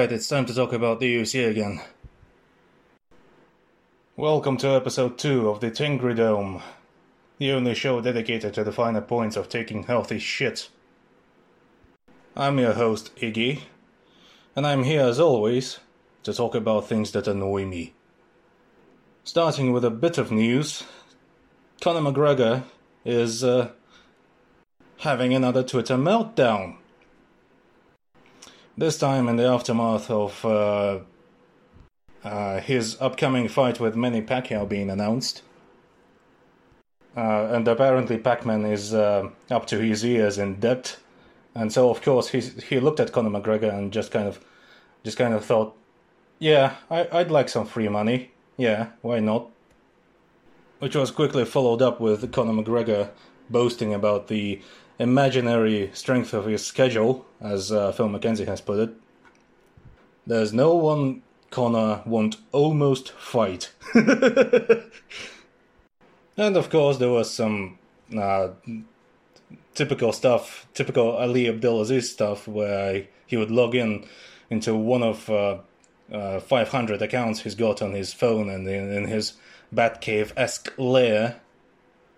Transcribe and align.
Right, 0.00 0.12
it's 0.12 0.28
time 0.28 0.46
to 0.46 0.54
talk 0.54 0.72
about 0.72 0.98
the 0.98 1.14
UFC 1.14 1.46
again. 1.46 1.82
Welcome 4.16 4.56
to 4.56 4.68
episode 4.68 5.18
2 5.18 5.50
of 5.50 5.60
the 5.60 5.70
Tengridome, 5.70 6.62
the 7.36 7.52
only 7.52 7.74
show 7.74 8.00
dedicated 8.00 8.54
to 8.54 8.64
the 8.64 8.72
finer 8.72 9.02
points 9.02 9.36
of 9.36 9.50
taking 9.50 9.82
healthy 9.82 10.18
shit. 10.18 10.70
I'm 12.34 12.58
your 12.58 12.72
host, 12.72 13.14
Iggy, 13.16 13.64
and 14.56 14.66
I'm 14.66 14.84
here 14.84 15.02
as 15.02 15.20
always 15.20 15.80
to 16.22 16.32
talk 16.32 16.54
about 16.54 16.88
things 16.88 17.12
that 17.12 17.28
annoy 17.28 17.66
me. 17.66 17.92
Starting 19.22 19.70
with 19.70 19.84
a 19.84 19.90
bit 19.90 20.16
of 20.16 20.32
news 20.32 20.82
Conor 21.82 22.10
McGregor 22.10 22.62
is 23.04 23.44
uh, 23.44 23.72
having 25.00 25.34
another 25.34 25.62
Twitter 25.62 25.96
meltdown. 25.96 26.78
This 28.80 28.96
time 28.96 29.28
in 29.28 29.36
the 29.36 29.44
aftermath 29.44 30.10
of 30.10 30.42
uh, 30.42 31.00
uh, 32.24 32.60
his 32.60 32.96
upcoming 32.98 33.46
fight 33.46 33.78
with 33.78 33.94
Manny 33.94 34.22
Pacquiao 34.22 34.66
being 34.66 34.88
announced. 34.88 35.42
Uh, 37.14 37.50
and 37.52 37.68
apparently 37.68 38.16
Pac-Man 38.16 38.64
is 38.64 38.94
uh, 38.94 39.28
up 39.50 39.66
to 39.66 39.78
his 39.80 40.02
ears 40.02 40.38
in 40.38 40.60
debt. 40.60 40.96
And 41.54 41.70
so 41.70 41.90
of 41.90 42.00
course 42.00 42.30
he 42.30 42.40
he 42.40 42.80
looked 42.80 43.00
at 43.00 43.12
Conor 43.12 43.28
McGregor 43.28 43.70
and 43.70 43.92
just 43.92 44.12
kind 44.12 44.26
of 44.26 44.42
just 45.04 45.18
kind 45.18 45.34
of 45.34 45.44
thought, 45.44 45.76
yeah, 46.38 46.76
I, 46.90 47.06
I'd 47.12 47.30
like 47.30 47.50
some 47.50 47.66
free 47.66 47.88
money. 47.88 48.30
Yeah, 48.56 48.86
why 49.02 49.20
not? 49.20 49.50
Which 50.78 50.96
was 50.96 51.10
quickly 51.10 51.44
followed 51.44 51.82
up 51.82 52.00
with 52.00 52.32
Conor 52.32 52.54
McGregor 52.54 53.10
boasting 53.50 53.92
about 53.92 54.28
the 54.28 54.62
imaginary 55.00 55.90
strength 55.94 56.34
of 56.34 56.44
his 56.44 56.64
schedule, 56.64 57.24
as 57.40 57.72
uh, 57.72 57.90
Phil 57.90 58.08
McKenzie 58.08 58.46
has 58.46 58.60
put 58.60 58.78
it. 58.78 58.94
There's 60.26 60.52
no 60.52 60.74
one 60.74 61.22
Conor 61.50 62.02
won't 62.04 62.36
almost 62.52 63.10
fight. 63.12 63.72
and 63.94 64.90
of 66.36 66.68
course, 66.68 66.98
there 66.98 67.08
was 67.08 67.32
some 67.32 67.78
uh, 68.16 68.50
typical 69.74 70.12
stuff, 70.12 70.66
typical 70.74 71.12
Ali 71.12 71.48
Abdelaziz 71.48 72.12
stuff, 72.12 72.46
where 72.46 73.06
he 73.26 73.38
would 73.38 73.50
log 73.50 73.74
in 73.74 74.06
into 74.50 74.74
one 74.76 75.02
of 75.02 75.30
uh, 75.30 75.58
uh, 76.12 76.40
500 76.40 77.00
accounts 77.00 77.40
he's 77.40 77.54
got 77.54 77.80
on 77.80 77.92
his 77.92 78.12
phone 78.12 78.50
and 78.50 78.68
in, 78.68 78.92
in 78.92 79.06
his 79.06 79.32
Batcave 79.74 80.32
esque 80.36 80.72
lair 80.76 81.40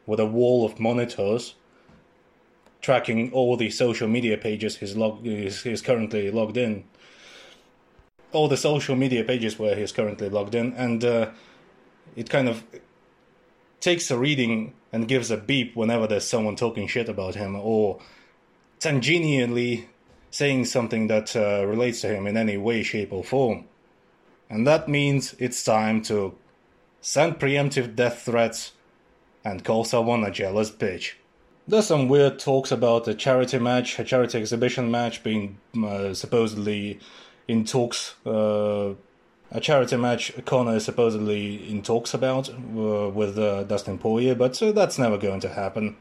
with 0.04 0.18
a 0.18 0.26
wall 0.26 0.64
of 0.66 0.80
monitors 0.80 1.54
tracking 2.82 3.32
all 3.32 3.56
the 3.56 3.70
social 3.70 4.08
media 4.08 4.36
pages 4.36 4.76
he's, 4.76 4.96
log- 4.96 5.24
he's, 5.24 5.62
he's 5.62 5.80
currently 5.80 6.30
logged 6.30 6.56
in. 6.56 6.84
All 8.32 8.48
the 8.48 8.56
social 8.56 8.96
media 8.96 9.24
pages 9.24 9.58
where 9.58 9.76
he's 9.76 9.92
currently 9.92 10.28
logged 10.28 10.54
in, 10.54 10.72
and 10.74 11.04
uh, 11.04 11.30
it 12.16 12.28
kind 12.28 12.48
of 12.48 12.64
takes 13.80 14.10
a 14.10 14.18
reading 14.18 14.74
and 14.92 15.08
gives 15.08 15.30
a 15.30 15.36
beep 15.36 15.74
whenever 15.76 16.06
there's 16.06 16.26
someone 16.26 16.56
talking 16.56 16.86
shit 16.86 17.08
about 17.08 17.34
him 17.34 17.56
or 17.56 18.00
tangentially 18.80 19.86
saying 20.30 20.64
something 20.64 21.06
that 21.08 21.36
uh, 21.36 21.64
relates 21.66 22.00
to 22.00 22.08
him 22.08 22.26
in 22.26 22.36
any 22.36 22.56
way, 22.56 22.82
shape, 22.82 23.12
or 23.12 23.22
form. 23.22 23.64
And 24.48 24.66
that 24.66 24.88
means 24.88 25.34
it's 25.38 25.62
time 25.62 26.02
to 26.02 26.34
send 27.00 27.38
preemptive 27.38 27.94
death 27.96 28.22
threats 28.22 28.72
and 29.44 29.64
call 29.64 29.84
someone 29.84 30.24
a 30.24 30.30
jealous 30.30 30.70
bitch. 30.70 31.14
There's 31.68 31.86
some 31.86 32.08
weird 32.08 32.40
talks 32.40 32.72
about 32.72 33.06
a 33.06 33.14
charity 33.14 33.58
match, 33.58 33.98
a 33.98 34.04
charity 34.04 34.38
exhibition 34.38 34.90
match 34.90 35.22
being 35.22 35.58
uh, 35.82 36.12
supposedly 36.12 36.98
in 37.46 37.64
talks. 37.64 38.14
Uh, 38.26 38.94
a 39.52 39.60
charity 39.60 39.96
match 39.96 40.32
Conor 40.44 40.76
is 40.76 40.84
supposedly 40.84 41.70
in 41.70 41.82
talks 41.82 42.14
about 42.14 42.48
uh, 42.48 43.10
with 43.10 43.38
uh, 43.38 43.62
Dustin 43.64 43.98
Poirier, 43.98 44.34
but 44.34 44.60
uh, 44.60 44.72
that's 44.72 44.98
never 44.98 45.18
going 45.18 45.40
to 45.40 45.50
happen. 45.50 45.96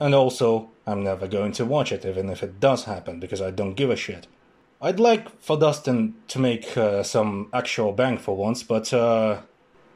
And 0.00 0.16
also, 0.16 0.70
I'm 0.84 1.04
never 1.04 1.28
going 1.28 1.52
to 1.52 1.64
watch 1.64 1.92
it, 1.92 2.04
even 2.04 2.28
if 2.28 2.42
it 2.42 2.58
does 2.58 2.84
happen, 2.84 3.20
because 3.20 3.40
I 3.40 3.52
don't 3.52 3.74
give 3.74 3.90
a 3.90 3.96
shit. 3.96 4.26
I'd 4.80 4.98
like 4.98 5.40
for 5.40 5.56
Dustin 5.56 6.14
to 6.26 6.40
make 6.40 6.76
uh, 6.76 7.04
some 7.04 7.50
actual 7.52 7.92
bank 7.92 8.18
for 8.18 8.36
once, 8.36 8.64
but 8.64 8.92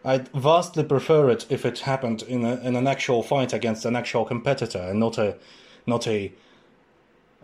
I'd 0.06 0.28
vastly 0.28 0.84
prefer 0.84 1.31
it 1.31 1.47
if 1.50 1.67
it 1.67 1.81
happened 1.81 2.22
in, 2.22 2.44
a, 2.44 2.61
in 2.61 2.77
an 2.77 2.87
actual 2.87 3.25
fight 3.25 3.53
against 3.53 3.84
an 3.84 3.97
actual 3.97 4.25
competitor 4.25 4.78
and 4.78 5.00
not 5.00 5.19
a 5.19 5.37
not 5.84 6.06
a, 6.06 6.33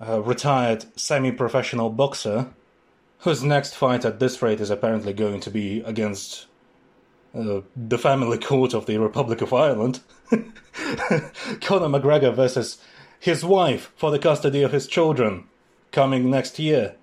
a 0.01 0.21
retired 0.21 0.85
semi-professional 0.97 1.91
boxer 1.91 2.51
whose 3.19 3.43
next 3.43 3.75
fight 3.75 4.05
at 4.05 4.21
this 4.21 4.41
rate 4.43 4.61
is 4.61 4.71
apparently 4.71 5.13
going 5.13 5.41
to 5.41 5.51
be 5.51 5.81
against 5.81 6.47
uh, 7.35 7.63
the 7.77 7.99
family 7.99 8.39
court 8.39 8.75
of 8.75 8.87
the 8.87 8.99
Republic 8.99 9.41
of 9.41 9.53
Ireland. 9.53 10.01
Conor 10.31 11.89
McGregor 11.89 12.35
versus 12.35 12.79
his 13.19 13.45
wife 13.45 13.93
for 13.97 14.11
the 14.11 14.19
custody 14.19 14.63
of 14.63 14.73
his 14.73 14.87
children 14.87 15.45
coming 15.91 16.31
next 16.31 16.59
year. 16.59 16.95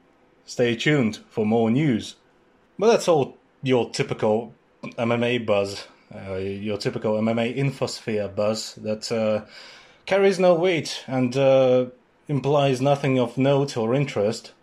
Stay 0.45 0.75
tuned 0.75 1.19
for 1.29 1.45
more 1.45 1.69
news. 1.69 2.15
But 2.77 2.87
that's 2.87 3.07
all 3.07 3.37
your 3.61 3.89
typical 3.89 4.53
MMA 4.83 5.45
buzz, 5.45 5.85
uh, 6.13 6.35
your 6.35 6.77
typical 6.77 7.13
MMA 7.13 7.57
infosphere 7.57 8.33
buzz 8.33 8.75
that 8.75 9.11
uh, 9.11 9.45
carries 10.05 10.39
no 10.39 10.55
weight 10.55 11.03
and 11.07 11.35
uh, 11.35 11.85
implies 12.27 12.81
nothing 12.81 13.19
of 13.19 13.37
note 13.37 13.75
or 13.75 13.93
interest. 13.93 14.53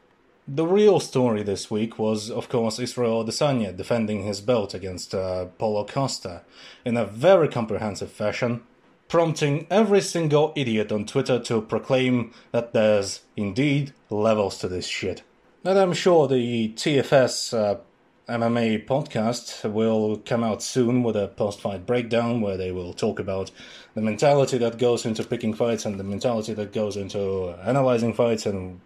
The 0.49 0.67
real 0.67 1.01
story 1.01 1.43
this 1.43 1.71
week 1.71 1.99
was, 1.99 2.31
of 2.31 2.49
course, 2.49 2.79
Israel 2.79 3.25
Adesanya 3.25 3.77
defending 3.77 4.23
his 4.23 4.41
belt 4.41 4.75
against 4.75 5.15
uh, 5.15 5.47
Paulo 5.59 5.85
Costa 5.85 6.43
in 6.85 6.97
a 6.97 7.05
very 7.05 7.49
comprehensive 7.49 8.13
fashion, 8.13 8.63
prompting 9.09 9.67
every 9.71 10.01
single 10.01 10.53
idiot 10.55 10.93
on 10.93 11.05
Twitter 11.05 11.41
to 11.41 11.61
proclaim 11.61 12.33
that 12.53 12.73
there's 12.73 13.23
indeed 13.37 13.93
levels 14.09 14.59
to 14.59 14.69
this 14.69 14.87
shit. 14.87 15.23
And 15.65 15.79
I'm 15.79 15.93
sure 15.93 16.29
the 16.29 16.69
TFS 16.77 17.53
uh, 17.53 17.81
MMA 18.29 18.87
podcast 18.87 19.71
will 19.71 20.17
come 20.17 20.43
out 20.43 20.61
soon 20.61 21.05
with 21.05 21.15
a 21.15 21.29
post 21.29 21.61
fight 21.61 21.87
breakdown 21.87 22.41
where 22.41 22.57
they 22.57 22.73
will 22.73 22.93
talk 22.93 23.21
about 23.21 23.53
the 23.95 24.01
mentality 24.01 24.59
that 24.59 24.79
goes 24.79 25.07
into 25.07 25.23
picking 25.23 25.55
fights 25.55 25.85
and 25.85 25.99
the 25.99 26.03
mentality 26.03 26.53
that 26.55 26.73
goes 26.73 26.97
into 26.97 27.51
analyzing 27.65 28.13
fights 28.13 28.45
and 28.45 28.81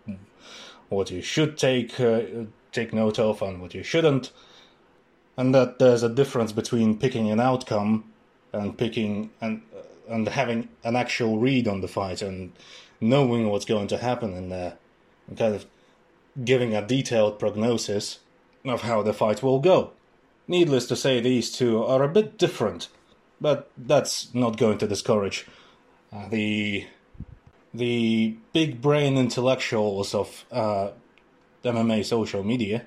what 0.91 1.11
you 1.11 1.23
should 1.23 1.57
take 1.57 1.99
uh, 1.99 2.21
take 2.71 2.93
note 2.93 3.19
of 3.19 3.41
and 3.41 3.63
what 3.63 3.73
you 3.73 3.83
shouldn't. 3.83 4.31
And 5.39 5.55
that 5.55 5.79
there's 5.79 6.03
a 6.03 6.11
difference 6.11 6.53
between 6.53 6.99
picking 6.99 7.31
an 7.31 7.41
outcome 7.41 8.13
and 8.53 8.77
picking 8.77 9.31
and 9.41 9.63
and 10.07 10.29
having 10.29 10.69
an 10.85 10.97
actual 10.97 11.39
read 11.39 11.67
on 11.67 11.81
the 11.81 11.89
fight 11.89 12.21
and 12.21 12.53
knowing 13.01 13.49
what's 13.49 13.65
going 13.65 13.87
to 13.87 13.97
happen 13.97 14.35
and 14.35 15.39
kind 15.39 15.55
of 15.55 15.65
giving 16.45 16.75
a 16.75 16.87
detailed 16.87 17.39
prognosis 17.39 18.19
of 18.65 18.83
how 18.83 19.03
the 19.03 19.13
fight 19.13 19.43
will 19.43 19.61
go. 19.61 19.93
Needless 20.47 20.87
to 20.87 20.97
say, 20.97 21.21
these 21.21 21.51
two 21.51 21.83
are 21.83 22.03
a 22.03 22.09
bit 22.09 22.39
different, 22.39 22.89
but 23.41 23.71
that's 23.77 24.35
not 24.35 24.57
going 24.57 24.79
to 24.79 24.87
discourage 24.87 25.47
uh, 26.13 26.29
the 26.29 26.87
the 27.73 28.37
big 28.53 28.83
brain 28.83 29.17
intellectuals 29.17 30.13
of 30.13 30.45
uh, 30.51 30.91
MMA 31.65 32.05
social 32.05 32.43
media. 32.43 32.85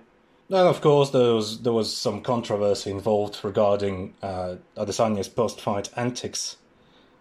And 0.50 0.68
of 0.68 0.82
course, 0.82 1.12
there 1.12 1.34
was 1.34 1.62
there 1.62 1.74
was 1.74 1.96
some 1.96 2.22
controversy 2.22 2.92
involved 2.92 3.40
regarding 3.44 4.14
uh, 4.22 4.56
Adesanya's 4.76 5.30
post-fight 5.30 5.90
antics, 5.96 6.58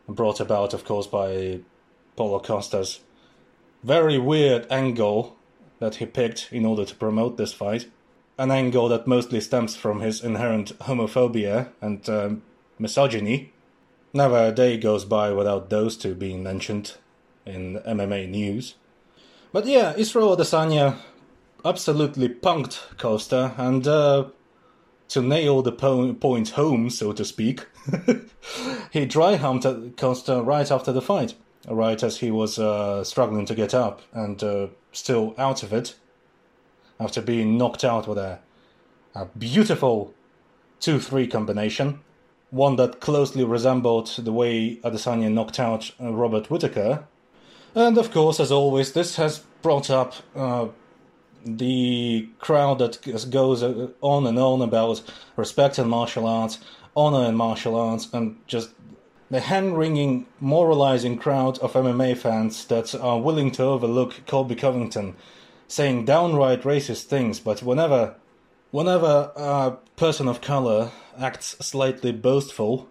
brought 0.09 0.41
about, 0.41 0.75
of 0.75 0.85
course, 0.85 1.07
by 1.07 1.61
Paulo 2.17 2.41
Costa's 2.41 3.01
very 3.83 4.19
weird 4.19 4.67
angle 4.71 5.37
that 5.79 5.97
he 5.97 6.07
picked 6.07 6.49
in 6.53 6.65
order 6.65 6.85
to 6.85 6.95
promote 6.95 7.37
this 7.37 7.53
fight 7.53 7.87
an 8.43 8.51
angle 8.51 8.89
that 8.89 9.07
mostly 9.07 9.41
stems 9.41 9.77
from 9.77 10.01
his 10.01 10.23
inherent 10.23 10.77
homophobia 10.81 11.69
and 11.81 12.09
um, 12.09 12.43
misogyny. 12.77 13.53
Never 14.13 14.49
a 14.49 14.53
day 14.53 14.77
goes 14.79 15.05
by 15.05 15.33
without 15.33 15.71
those 15.71 15.97
two 15.97 16.17
being 16.17 16.43
mentioned 16.43 16.95
in 17.47 17.79
MMA 17.87 18.29
news. 18.29 18.75
But 19.53 19.67
yeah, 19.67 19.95
Israel 19.97 20.37
Adesanya 20.37 20.97
absolutely 21.65 22.29
punked 22.29 22.99
Costa, 22.99 23.55
and 23.57 23.87
uh, 23.87 24.25
to 25.11 25.23
nail 25.23 25.63
the 25.63 25.71
po- 25.71 26.13
point 26.15 26.51
home, 26.51 26.91
so 26.91 27.13
to 27.13 27.25
speak, 27.25 27.69
he 28.91 29.07
dry 29.07 29.37
humped 29.37 29.97
Costa 29.97 30.43
right 30.43 30.69
after 30.69 30.91
the 30.91 31.01
fight, 31.01 31.35
right 31.69 32.03
as 32.03 32.17
he 32.19 32.33
was 32.33 32.59
uh, 32.59 33.05
struggling 33.05 33.47
to 33.47 33.55
get 33.55 33.73
up 33.73 34.03
and 34.13 34.43
uh, 34.43 34.67
still 34.91 35.33
out 35.39 35.63
of 35.63 35.73
it 35.73 35.95
after 37.03 37.21
being 37.21 37.59
knocked 37.59 37.85
out 37.85 38.07
with 38.07 38.19
a, 38.19 38.39
a 39.15 39.27
beautiful 39.27 40.15
2 40.81 41.01
3 41.01 41.27
combination. 41.27 42.01
One 42.51 42.77
that 42.77 43.01
closely 43.01 43.45
resembled 43.45 44.09
the 44.19 44.33
way 44.33 44.77
Adesanya 44.85 45.33
knocked 45.33 45.59
out 45.59 45.91
uh, 46.01 46.13
Robert 46.13 46.51
Whitaker. 46.51 47.05
And 47.75 47.97
of 47.97 48.11
course, 48.11 48.39
as 48.41 48.53
always, 48.53 48.93
this 48.93 49.17
has 49.17 49.39
brought 49.63 49.89
up 49.89 50.15
uh, 50.37 50.69
the 51.45 52.29
crowd 52.39 52.79
that 52.79 53.31
goes 53.31 53.63
uh, 53.63 53.89
on 54.01 54.27
and 54.27 54.39
on 54.39 54.61
about 54.61 55.03
respect 55.37 55.79
in 55.79 55.89
martial 55.89 56.27
arts, 56.27 56.59
honor 56.95 57.27
in 57.29 57.35
martial 57.35 57.75
arts, 57.75 58.09
and 58.13 58.37
just 58.47 58.71
the 59.31 59.41
hand 59.41 59.79
wringing, 59.79 60.27
moralizing 60.41 61.17
crowd 61.17 61.59
of 61.61 61.73
MMA 61.73 62.17
fans 62.19 62.67
that 62.67 62.95
are 62.95 63.19
willing 63.19 63.51
to 63.53 63.63
overlook 63.63 64.27
Colby 64.27 64.55
Covington 64.55 65.17
saying 65.73 66.05
downright 66.05 66.65
racist 66.65 67.05
things, 67.05 67.41
but 67.41 67.63
whenever 67.63 68.15
whenever 68.73 69.33
a 69.35 69.73
person 69.97 70.29
of 70.29 70.43
color 70.43 70.91
acts 71.19 71.57
slightly 71.61 72.13
boastful, 72.13 72.87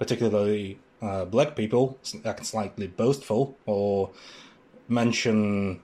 particularly 0.00 0.80
uh, 1.00 1.24
black 1.24 1.54
people 1.54 1.96
act 2.24 2.44
slightly 2.44 2.88
boastful 2.88 3.56
or 3.66 4.10
mention 4.88 5.80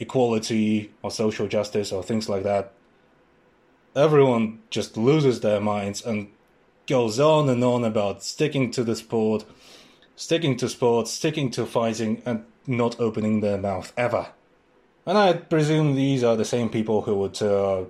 equality 0.00 0.90
or 1.00 1.12
social 1.12 1.46
justice 1.46 1.92
or 1.92 2.02
things 2.02 2.28
like 2.28 2.42
that, 2.42 2.72
everyone 3.94 4.58
just 4.68 4.96
loses 4.96 5.40
their 5.42 5.60
minds 5.60 6.04
and 6.04 6.26
goes 6.88 7.20
on 7.20 7.48
and 7.48 7.62
on 7.62 7.84
about 7.84 8.24
sticking 8.24 8.68
to 8.72 8.82
the 8.82 8.96
sport, 8.96 9.44
sticking 10.16 10.56
to 10.56 10.68
sports, 10.68 11.12
sticking 11.12 11.52
to 11.52 11.64
fighting, 11.64 12.20
and 12.26 12.44
not 12.66 12.98
opening 12.98 13.40
their 13.40 13.58
mouth 13.58 13.92
ever. 13.96 14.32
And 15.10 15.18
I 15.18 15.32
presume 15.32 15.96
these 15.96 16.22
are 16.22 16.36
the 16.36 16.44
same 16.44 16.68
people 16.68 17.02
who 17.02 17.16
would 17.16 17.42
uh, 17.42 17.86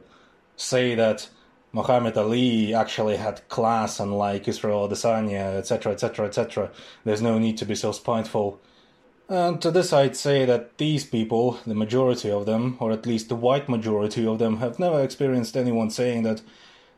say 0.56 0.94
that 0.94 1.28
Muhammad 1.70 2.16
Ali 2.16 2.72
actually 2.72 3.16
had 3.16 3.46
class 3.50 4.00
unlike 4.00 4.48
Israel 4.48 4.88
Adesanya, 4.88 5.58
etc., 5.58 5.92
etc., 5.92 6.28
etc. 6.28 6.70
There's 7.04 7.20
no 7.20 7.38
need 7.38 7.58
to 7.58 7.66
be 7.66 7.74
so 7.74 7.92
spiteful. 7.92 8.58
And 9.28 9.60
to 9.60 9.70
this 9.70 9.92
I'd 9.92 10.16
say 10.16 10.46
that 10.46 10.78
these 10.78 11.04
people, 11.04 11.58
the 11.66 11.74
majority 11.74 12.30
of 12.30 12.46
them, 12.46 12.78
or 12.80 12.90
at 12.90 13.04
least 13.04 13.28
the 13.28 13.36
white 13.36 13.68
majority 13.68 14.26
of 14.26 14.38
them, 14.38 14.56
have 14.56 14.78
never 14.78 15.02
experienced 15.02 15.58
anyone 15.58 15.90
saying 15.90 16.22
that 16.22 16.40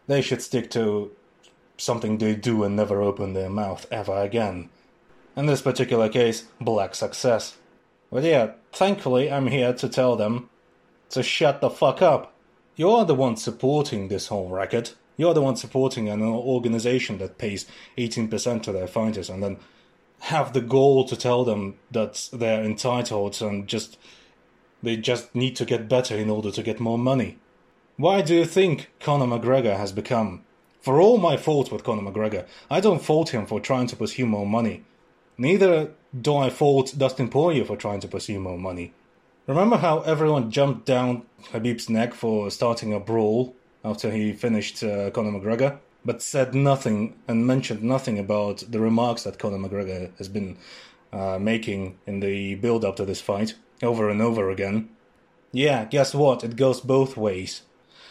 they 0.07 0.23
should 0.23 0.41
stick 0.41 0.71
to 0.71 1.11
something 1.77 2.19
they 2.19 2.37
do 2.37 2.63
and 2.63 2.77
never 2.77 3.03
open 3.03 3.33
their 3.33 3.51
mouth 3.51 3.89
ever 3.91 4.19
again. 4.19 4.69
In 5.37 5.47
this 5.47 5.63
particular 5.63 6.09
case, 6.09 6.45
black 6.61 6.95
success. 6.95 7.57
But 8.13 8.25
yeah, 8.25 8.53
thankfully 8.73 9.33
I'm 9.33 9.47
here 9.47 9.73
to 9.73 9.89
tell 9.89 10.17
them 10.17 10.51
to 11.11 11.23
shut 11.23 11.61
the 11.61 11.71
fuck 11.71 12.03
up. 12.03 12.35
You're 12.77 13.07
the 13.07 13.15
one 13.15 13.37
supporting 13.37 14.09
this 14.09 14.27
whole 14.29 14.49
racket. 14.49 14.95
You're 15.17 15.35
the 15.35 15.43
one 15.43 15.57
supporting 15.57 16.09
an 16.09 16.23
organization 16.23 17.19
that 17.19 17.39
pays 17.39 17.67
18% 17.97 18.63
to 18.63 18.73
their 18.73 18.87
fighters 18.87 19.31
and 19.31 19.43
then 19.43 19.57
have 20.21 20.53
the 20.53 20.61
goal 20.61 21.05
to 21.07 21.17
tell 21.17 21.45
them 21.45 21.79
that 21.91 22.29
they're 22.33 22.63
entitled 22.63 23.41
and 23.41 23.67
just 23.67 23.99
they 24.83 24.97
just 24.97 25.35
need 25.35 25.57
to 25.57 25.65
get 25.65 25.89
better 25.89 26.17
in 26.17 26.29
order 26.29 26.51
to 26.51 26.63
get 26.63 26.81
more 26.81 26.99
money. 26.99 27.39
Why 27.97 28.21
do 28.21 28.35
you 28.35 28.45
think 28.45 28.91
Conor 29.01 29.27
McGregor 29.27 29.77
has 29.77 29.93
become? 29.93 30.45
For 30.81 31.01
all 31.01 31.19
my 31.19 31.37
faults 31.37 31.71
with 31.71 31.85
Conor 31.85 32.11
McGregor, 32.11 32.47
I 32.69 32.81
don't 32.81 33.03
fault 33.03 33.31
him 33.31 33.47
for 33.47 33.61
trying 33.61 33.87
to 33.89 33.97
pursue 33.97 34.27
more 34.27 34.47
money. 34.47 34.83
Neither 35.39 35.93
do 36.19 36.37
I 36.37 36.51
fault 36.51 36.95
Dustin 36.97 37.29
Poirier 37.29 37.65
for 37.65 37.77
trying 37.77 38.01
to 38.01 38.09
pursue 38.09 38.39
more 38.39 38.59
money. 38.59 38.93
Remember 39.47 39.77
how 39.77 40.01
everyone 40.01 40.51
jumped 40.51 40.87
down 40.87 41.23
Khabib's 41.45 41.89
neck 41.89 42.15
for 42.15 42.51
starting 42.51 42.93
a 42.93 43.01
brawl 43.01 43.55
after 43.85 44.11
he 44.11 44.33
finished 44.33 44.83
uh, 44.85 45.11
Conor 45.11 45.39
McGregor? 45.39 45.79
but 46.05 46.23
said 46.23 46.55
nothing 46.55 47.15
and 47.29 47.47
mentioned 47.47 47.83
nothing 47.83 48.19
about 48.19 48.65
the 48.69 48.81
remarks 48.81 49.23
that 49.23 49.39
Conor 49.39 49.59
McGregor 49.59 50.17
has 50.19 50.29
been 50.29 50.57
uh, 51.13 51.39
making 51.39 51.99
in 52.07 52.21
the 52.21 52.55
build 52.57 52.85
up 52.85 52.97
to 52.97 53.05
this 53.05 53.21
fight 53.21 53.55
over 53.83 54.09
and 54.09 54.21
over 54.21 54.51
again. 54.51 54.89
Yeah, 55.53 55.85
guess 55.85 56.15
what? 56.15 56.43
It 56.43 56.57
goes 56.57 56.81
both 56.81 57.17
ways. 57.17 57.63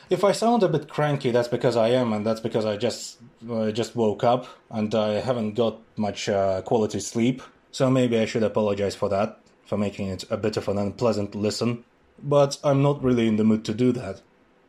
If 0.09 0.23
I 0.23 0.33
sound 0.33 0.61
a 0.61 0.67
bit 0.67 0.89
cranky, 0.89 1.31
that's 1.31 1.47
because 1.47 1.77
I 1.77 1.89
am, 1.89 2.11
and 2.11 2.25
that's 2.25 2.41
because 2.41 2.65
I 2.65 2.75
just 2.75 3.17
uh, 3.49 3.71
just 3.71 3.95
woke 3.95 4.23
up 4.23 4.45
and 4.69 4.93
I 4.93 5.21
haven't 5.21 5.53
got 5.53 5.79
much 5.95 6.27
uh, 6.29 6.61
quality 6.61 6.99
sleep. 6.99 7.41
So 7.71 7.89
maybe 7.89 8.19
I 8.19 8.25
should 8.25 8.43
apologize 8.43 8.95
for 8.95 9.09
that, 9.09 9.39
for 9.65 9.77
making 9.77 10.07
it 10.09 10.25
a 10.29 10.37
bit 10.37 10.57
of 10.57 10.67
an 10.67 10.77
unpleasant 10.77 11.35
listen. 11.35 11.83
But 12.21 12.57
I'm 12.63 12.81
not 12.81 13.03
really 13.03 13.27
in 13.27 13.37
the 13.37 13.43
mood 13.43 13.65
to 13.65 13.73
do 13.73 13.91
that. 13.93 14.21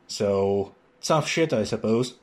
So 0.07 0.75
tough 1.03 1.29
shit, 1.29 1.53
I 1.53 1.65
suppose. 1.65 2.15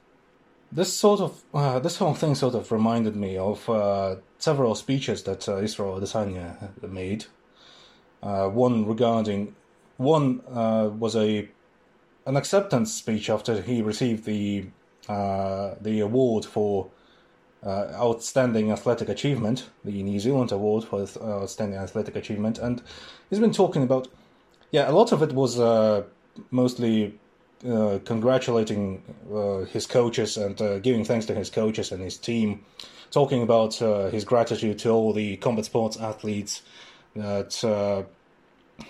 This 0.71 0.93
sort 0.93 1.19
of 1.19 1.43
uh, 1.53 1.79
this 1.79 1.97
whole 1.97 2.13
thing 2.13 2.35
sort 2.35 2.55
of 2.55 2.71
reminded 2.71 3.15
me 3.15 3.37
of 3.37 3.67
uh, 3.69 4.17
several 4.37 4.75
speeches 4.75 5.23
that 5.23 5.49
uh, 5.49 5.57
Israel 5.57 5.99
Adesanya 5.99 6.69
made. 6.87 7.25
Uh, 8.21 8.49
one 8.49 8.85
regarding 8.85 9.55
one 9.97 10.41
uh, 10.51 10.89
was 10.97 11.15
a 11.15 11.49
an 12.25 12.37
acceptance 12.37 12.93
speech 12.93 13.29
after 13.29 13.61
he 13.61 13.81
received 13.81 14.25
the 14.25 14.67
uh, 15.07 15.73
the 15.81 15.99
award 15.99 16.45
for 16.45 16.89
outstanding 17.65 18.71
athletic 18.71 19.09
achievement, 19.09 19.69
the 19.83 20.03
New 20.03 20.19
Zealand 20.19 20.51
award 20.51 20.85
for 20.85 21.06
outstanding 21.21 21.77
athletic 21.77 22.15
achievement, 22.15 22.57
and 22.57 22.81
he's 23.29 23.39
been 23.39 23.53
talking 23.53 23.83
about 23.83 24.07
yeah 24.71 24.89
a 24.89 24.94
lot 24.94 25.11
of 25.11 25.21
it 25.21 25.33
was 25.33 25.59
mostly 26.51 27.19
uh, 27.67 28.00
congratulating 28.06 29.03
uh, 29.33 29.65
his 29.65 29.85
coaches 29.85 30.38
and 30.38 30.61
uh, 30.61 30.79
giving 30.79 31.03
thanks 31.03 31.25
to 31.25 31.35
his 31.35 31.50
coaches 31.50 31.91
and 31.91 32.01
his 32.01 32.17
team, 32.17 32.63
talking 33.11 33.44
about 33.44 33.81
uh, 33.81 34.09
his 34.09 34.23
gratitude 34.23 34.79
to 34.79 34.89
all 34.89 35.11
the 35.11 35.35
combat 35.38 35.65
sports 35.65 35.97
athletes 35.97 36.61
that 37.18 37.61
uh, 37.66 38.04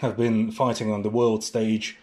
have 0.02 0.16
been 0.16 0.52
fighting 0.52 0.92
on 0.92 1.02
the 1.02 1.10
world 1.10 1.44
stage 1.44 1.98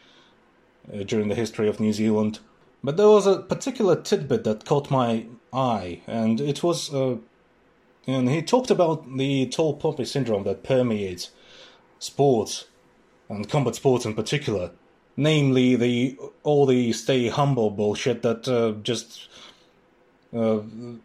during 1.06 1.28
the 1.28 1.36
history 1.36 1.68
of 1.68 1.78
New 1.78 1.92
Zealand. 1.92 2.40
But 2.82 2.96
there 2.96 3.08
was 3.08 3.26
a 3.26 3.38
particular 3.38 3.94
tidbit 4.00 4.42
that 4.44 4.64
caught 4.64 4.90
my 4.90 5.26
eye, 5.56 6.02
and 6.06 6.40
it 6.40 6.62
was, 6.62 6.90
and 6.92 8.30
he 8.30 8.42
talked 8.42 8.70
about 8.70 9.16
the 9.16 9.46
tall 9.46 9.74
poppy 9.74 10.04
syndrome 10.04 10.44
that 10.44 10.62
permeates 10.62 11.30
sports 11.98 12.66
and 13.28 13.48
combat 13.48 13.74
sports 13.74 14.04
in 14.04 14.14
particular 14.14 14.70
namely 15.16 15.76
the 15.76 16.18
all 16.42 16.66
the 16.66 16.92
stay 16.92 17.28
humble 17.28 17.70
bullshit 17.70 18.22
that 18.22 18.46
uh, 18.46 18.72
just 18.82 19.28
uh, 20.34 20.56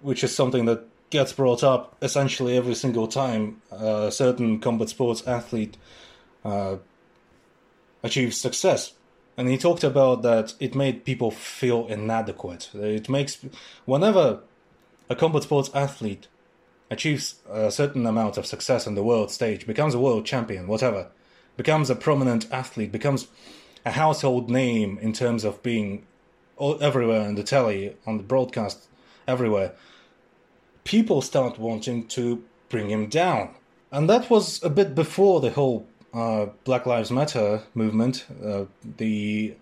which 0.01 0.23
is 0.23 0.35
something 0.35 0.65
that 0.65 0.83
gets 1.09 1.33
brought 1.33 1.63
up 1.63 1.95
essentially 2.01 2.57
every 2.57 2.75
single 2.75 3.07
time 3.07 3.61
a 3.71 4.11
certain 4.11 4.59
combat 4.59 4.89
sports 4.89 5.25
athlete 5.27 5.77
uh, 6.43 6.77
achieves 8.03 8.39
success. 8.39 8.93
And 9.37 9.47
he 9.47 9.57
talked 9.57 9.83
about 9.83 10.21
that 10.23 10.53
it 10.59 10.75
made 10.75 11.05
people 11.05 11.31
feel 11.31 11.87
inadequate. 11.87 12.69
It 12.73 13.09
makes 13.09 13.43
whenever 13.85 14.41
a 15.09 15.15
combat 15.15 15.43
sports 15.43 15.69
athlete 15.73 16.27
achieves 16.89 17.35
a 17.49 17.71
certain 17.71 18.05
amount 18.05 18.37
of 18.37 18.45
success 18.45 18.85
on 18.85 18.95
the 18.95 19.03
world 19.03 19.31
stage, 19.31 19.65
becomes 19.65 19.93
a 19.93 19.99
world 19.99 20.25
champion, 20.25 20.67
whatever, 20.67 21.07
becomes 21.55 21.89
a 21.89 21.95
prominent 21.95 22.51
athlete, 22.51 22.91
becomes 22.91 23.27
a 23.85 23.91
household 23.91 24.49
name 24.49 24.97
in 25.01 25.13
terms 25.13 25.43
of 25.43 25.63
being 25.63 26.05
everywhere 26.59 27.21
on 27.21 27.35
the 27.35 27.43
telly, 27.43 27.95
on 28.05 28.17
the 28.17 28.23
broadcast, 28.23 28.87
everywhere, 29.27 29.73
people 30.83 31.21
start 31.21 31.57
wanting 31.57 32.07
to 32.07 32.43
bring 32.69 32.89
him 32.89 33.07
down. 33.07 33.49
And 33.91 34.09
that 34.09 34.29
was 34.29 34.63
a 34.63 34.69
bit 34.69 34.95
before 34.95 35.41
the 35.41 35.51
whole 35.51 35.87
uh, 36.13 36.47
Black 36.63 36.85
Lives 36.85 37.11
Matter 37.11 37.63
movement, 37.73 38.25
uh, 38.43 38.65
the 38.97 39.55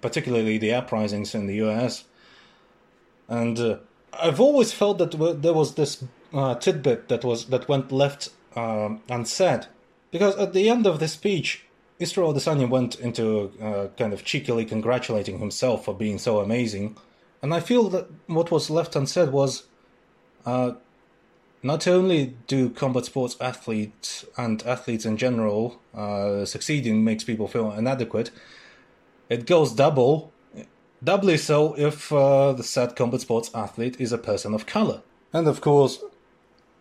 particularly 0.00 0.58
the 0.58 0.74
uprisings 0.74 1.34
in 1.34 1.46
the 1.46 1.56
U.S. 1.56 2.04
And 3.28 3.58
uh, 3.58 3.76
I've 4.12 4.40
always 4.40 4.72
felt 4.72 4.98
that 4.98 5.40
there 5.42 5.52
was 5.52 5.74
this 5.74 6.04
uh, 6.34 6.54
tidbit 6.56 7.08
that 7.08 7.24
was 7.24 7.46
that 7.46 7.68
went 7.68 7.92
left 7.92 8.30
um, 8.56 9.00
unsaid, 9.08 9.66
because 10.10 10.36
at 10.36 10.52
the 10.52 10.68
end 10.68 10.86
of 10.86 10.98
the 10.98 11.08
speech, 11.08 11.64
Israel 11.98 12.32
Adesanya 12.34 12.68
went 12.68 12.98
into 12.98 13.52
uh, 13.62 13.88
kind 13.96 14.12
of 14.12 14.24
cheekily 14.24 14.64
congratulating 14.64 15.38
himself 15.38 15.84
for 15.84 15.94
being 15.94 16.18
so 16.18 16.40
amazing, 16.40 16.96
and 17.42 17.54
I 17.54 17.60
feel 17.60 17.88
that 17.90 18.08
what 18.26 18.50
was 18.50 18.70
left 18.70 18.96
unsaid 18.96 19.30
was, 19.30 19.64
not 21.62 21.86
only 21.86 22.34
do 22.46 22.70
combat 22.70 23.04
sports 23.04 23.36
athletes 23.40 24.24
and 24.36 24.62
athletes 24.62 25.04
in 25.04 25.16
general 25.16 25.80
uh, 25.94 26.44
succeeding 26.44 27.04
makes 27.04 27.24
people 27.24 27.48
feel 27.48 27.72
inadequate, 27.72 28.30
it 29.28 29.46
goes 29.46 29.72
double, 29.72 30.32
doubly 31.02 31.36
so 31.36 31.74
if 31.78 32.12
uh, 32.12 32.52
the 32.52 32.62
said 32.62 32.96
combat 32.96 33.20
sports 33.20 33.50
athlete 33.54 34.00
is 34.00 34.12
a 34.12 34.18
person 34.18 34.54
of 34.54 34.66
color. 34.66 35.02
And 35.32 35.46
of 35.46 35.60
course, 35.60 35.98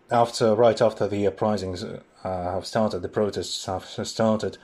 after 0.10 0.56
right 0.56 0.82
after 0.82 1.08
the 1.08 1.28
uprisings 1.28 1.84
uh, 1.84 2.02
have 2.24 2.66
started, 2.66 3.02
the 3.02 3.10
protests 3.10 3.66
have 3.66 3.86
started. 3.86 4.58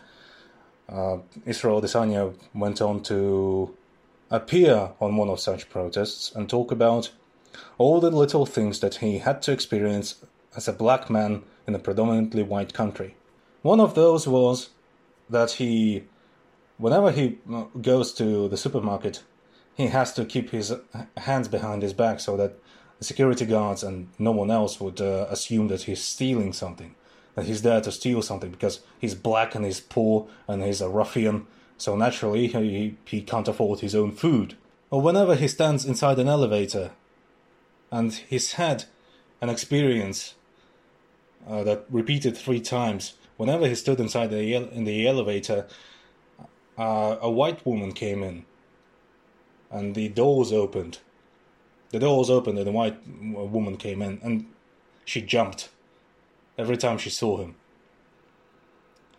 Uh, 0.90 1.18
Israel 1.46 1.82
Adesanya 1.82 2.34
went 2.54 2.82
on 2.82 3.02
to 3.04 3.76
appear 4.32 4.92
on 5.00 5.16
one 5.18 5.30
of 5.30 5.40
such 5.40 5.70
protests 5.70 6.32
and 6.36 6.50
talk 6.50 6.72
about 6.72 7.12
all 7.78 8.00
the 8.00 8.12
little 8.12 8.46
things 8.46 8.80
that 8.80 8.96
he 8.96 9.20
had 9.20 9.42
to 9.44 9.52
experience 9.52 10.16
as 10.56 10.68
a 10.68 10.74
black 10.74 11.10
man 11.10 11.44
in 11.68 11.76
a 11.76 11.80
predominantly 11.80 12.44
white 12.44 12.74
country. 12.74 13.16
One 13.62 13.80
of 13.80 13.96
those 13.96 14.28
was 14.28 14.70
that 15.30 15.52
he, 15.52 16.04
whenever 16.78 17.12
he 17.12 17.40
uh, 17.52 17.66
goes 17.82 18.14
to 18.14 18.48
the 18.48 18.58
supermarket, 18.58 19.24
he 19.76 19.88
has 19.88 20.14
to 20.14 20.26
keep 20.26 20.52
his 20.52 20.74
hands 21.18 21.48
behind 21.48 21.82
his 21.82 21.94
back 21.94 22.20
so 22.20 22.38
that 22.38 22.58
the 23.00 23.06
security 23.06 23.46
guards 23.46 23.84
and 23.84 24.08
no 24.18 24.32
one 24.32 24.52
else 24.52 24.80
would 24.80 25.02
uh, 25.02 25.28
assume 25.30 25.68
that 25.68 25.84
he's 25.84 26.02
stealing 26.02 26.54
something, 26.54 26.96
that 27.36 27.46
he's 27.46 27.62
there 27.62 27.82
to 27.82 27.92
steal 27.92 28.22
something 28.22 28.52
because 28.52 28.80
he's 29.00 29.16
black 29.16 29.56
and 29.56 29.66
he's 29.66 29.82
poor 29.82 30.28
and 30.48 30.64
he's 30.64 30.80
a 30.80 30.88
ruffian, 30.88 31.48
so 31.78 31.96
naturally 31.96 32.48
he, 32.48 32.98
he 33.04 33.22
can't 33.22 33.48
afford 33.48 33.82
his 33.82 33.96
own 33.96 34.12
food. 34.12 34.56
Or 34.90 35.02
whenever 35.02 35.36
he 35.36 35.48
stands 35.50 35.84
inside 35.84 36.20
an 36.20 36.30
elevator 36.30 36.92
and 37.96 38.14
he's 38.14 38.54
had 38.54 38.84
an 39.40 39.50
experience 39.50 40.36
uh, 41.48 41.64
that 41.64 41.86
repeated 41.90 42.36
three 42.36 42.60
times. 42.60 43.14
Whenever 43.38 43.68
he 43.68 43.76
stood 43.76 44.00
inside 44.02 44.32
the 44.32 44.54
in 44.54 44.84
the 44.84 45.08
elevator, 45.08 45.66
uh, 46.78 47.16
a 47.22 47.32
white 47.32 47.66
woman 47.66 47.94
came 47.94 48.22
in, 48.22 48.46
and 49.72 49.96
the 49.96 50.10
doors 50.10 50.52
opened. 50.52 51.00
The 51.92 52.00
doors 52.00 52.30
opened, 52.30 52.58
and 52.58 52.68
the 52.68 52.78
white 52.82 52.98
woman 53.56 53.78
came 53.78 54.02
in, 54.02 54.20
and 54.22 54.46
she 55.06 55.22
jumped 55.22 55.70
every 56.58 56.78
time 56.78 56.98
she 56.98 57.10
saw 57.10 57.38
him. 57.38 57.56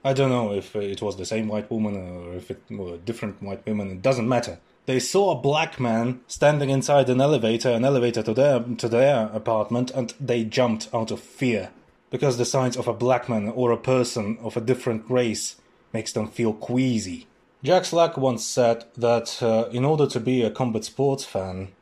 I 0.04 0.12
don't 0.12 0.30
know 0.30 0.52
if 0.52 0.76
it 0.76 1.00
was 1.00 1.16
the 1.16 1.25
same 1.25 1.49
white 1.49 1.71
woman 1.71 1.95
or 1.97 2.35
if 2.35 2.50
it 2.50 2.61
were 2.71 2.99
different 2.99 3.42
white 3.42 3.64
women. 3.66 3.90
It 3.90 4.02
doesn't 4.02 4.28
matter 4.28 4.59
they 4.86 5.00
saw 5.00 5.32
a 5.32 5.40
black 5.40 5.78
man 5.78 6.20
standing 6.28 6.70
inside 6.70 7.10
an 7.10 7.20
elevator, 7.20 7.70
an 7.70 7.84
elevator 7.84 8.22
to 8.22 8.32
their 8.32 8.60
to 8.60 8.88
their 8.88 9.26
apartment, 9.32 9.90
and 9.90 10.14
they 10.20 10.44
jumped 10.44 10.88
out 10.94 11.10
of 11.10 11.20
fear 11.20 11.70
because 12.10 12.38
the 12.38 12.44
sight 12.44 12.76
of 12.76 12.88
a 12.88 12.92
black 12.92 13.28
man 13.28 13.48
or 13.48 13.72
a 13.72 13.76
person 13.76 14.38
of 14.40 14.56
a 14.56 14.60
different 14.60 15.08
race 15.10 15.56
makes 15.92 16.12
them 16.12 16.28
feel 16.28 16.52
queasy. 16.52 17.26
Jack 17.62 17.84
Slack 17.84 18.16
once 18.16 18.44
said 18.44 18.84
that 18.96 19.42
uh, 19.42 19.68
in 19.72 19.84
order 19.84 20.06
to 20.06 20.20
be 20.20 20.42
a 20.42 20.50
combat 20.50 20.84
sports 20.84 21.24
fan, 21.24 21.72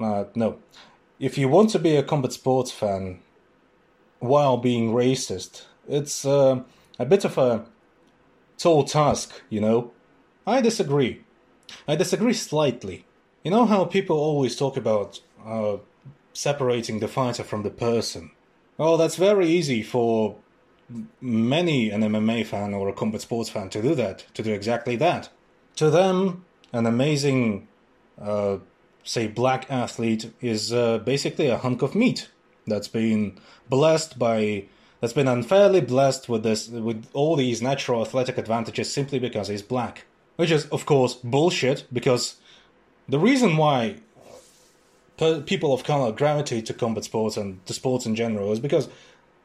uh, 0.00 0.24
no, 0.34 0.58
if 1.20 1.38
you 1.38 1.48
want 1.48 1.70
to 1.70 1.78
be 1.78 1.96
a 1.96 2.02
combat 2.02 2.32
sports 2.32 2.72
fan 2.72 3.20
while 4.18 4.56
being 4.56 4.92
racist, 4.92 5.66
it's 5.88 6.24
uh, 6.24 6.62
a 6.98 7.04
bit 7.04 7.24
of 7.24 7.38
a 7.38 7.64
tall 8.58 8.82
task, 8.82 9.42
you 9.50 9.60
know. 9.60 9.92
I 10.46 10.60
disagree. 10.60 11.22
I 11.86 11.96
disagree 11.96 12.32
slightly. 12.32 13.04
You 13.44 13.50
know 13.50 13.66
how 13.66 13.84
people 13.84 14.18
always 14.18 14.56
talk 14.56 14.76
about 14.76 15.20
uh, 15.44 15.78
separating 16.32 17.00
the 17.00 17.08
fighter 17.08 17.44
from 17.44 17.62
the 17.62 17.70
person? 17.70 18.30
Well, 18.78 18.96
that's 18.96 19.16
very 19.16 19.48
easy 19.48 19.82
for 19.82 20.36
many 21.20 21.90
an 21.90 22.02
MMA 22.02 22.46
fan 22.46 22.74
or 22.74 22.88
a 22.88 22.92
combat 22.92 23.20
sports 23.20 23.50
fan 23.50 23.68
to 23.70 23.82
do 23.82 23.94
that, 23.94 24.26
to 24.34 24.42
do 24.42 24.52
exactly 24.52 24.96
that. 24.96 25.28
To 25.76 25.90
them, 25.90 26.44
an 26.72 26.86
amazing, 26.86 27.68
uh, 28.20 28.58
say, 29.04 29.26
black 29.26 29.70
athlete 29.70 30.32
is 30.40 30.72
uh, 30.72 30.98
basically 30.98 31.48
a 31.48 31.58
hunk 31.58 31.82
of 31.82 31.94
meat 31.94 32.28
that's 32.66 32.88
been 32.88 33.38
blessed 33.68 34.18
by 34.18 34.64
that's 35.00 35.12
been 35.12 35.26
unfairly 35.26 35.80
blessed 35.80 36.28
with 36.28 36.44
this 36.44 36.68
with 36.68 37.08
all 37.12 37.34
these 37.34 37.60
natural 37.60 38.02
athletic 38.02 38.38
advantages 38.38 38.92
simply 38.92 39.18
because 39.18 39.48
he's 39.48 39.62
black 39.62 40.04
which 40.36 40.50
is 40.50 40.66
of 40.66 40.86
course 40.86 41.14
bullshit 41.14 41.84
because 41.92 42.36
the 43.08 43.18
reason 43.18 43.56
why 43.56 43.96
people 45.46 45.72
of 45.72 45.84
color 45.84 46.12
gravitate 46.12 46.66
to 46.66 46.74
combat 46.74 47.04
sports 47.04 47.36
and 47.36 47.64
to 47.66 47.72
sports 47.72 48.06
in 48.06 48.14
general 48.14 48.52
is 48.52 48.60
because 48.60 48.88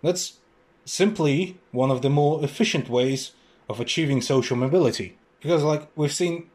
that's 0.01 0.37
simply 0.85 1.57
one 1.71 1.91
of 1.91 2.01
the 2.01 2.09
more 2.09 2.43
efficient 2.43 2.89
ways 2.89 3.31
of 3.69 3.79
achieving 3.79 4.21
social 4.21 4.55
mobility. 4.55 5.17
Because, 5.41 5.63
like, 5.63 5.87
we've 5.95 6.13
seen 6.13 6.49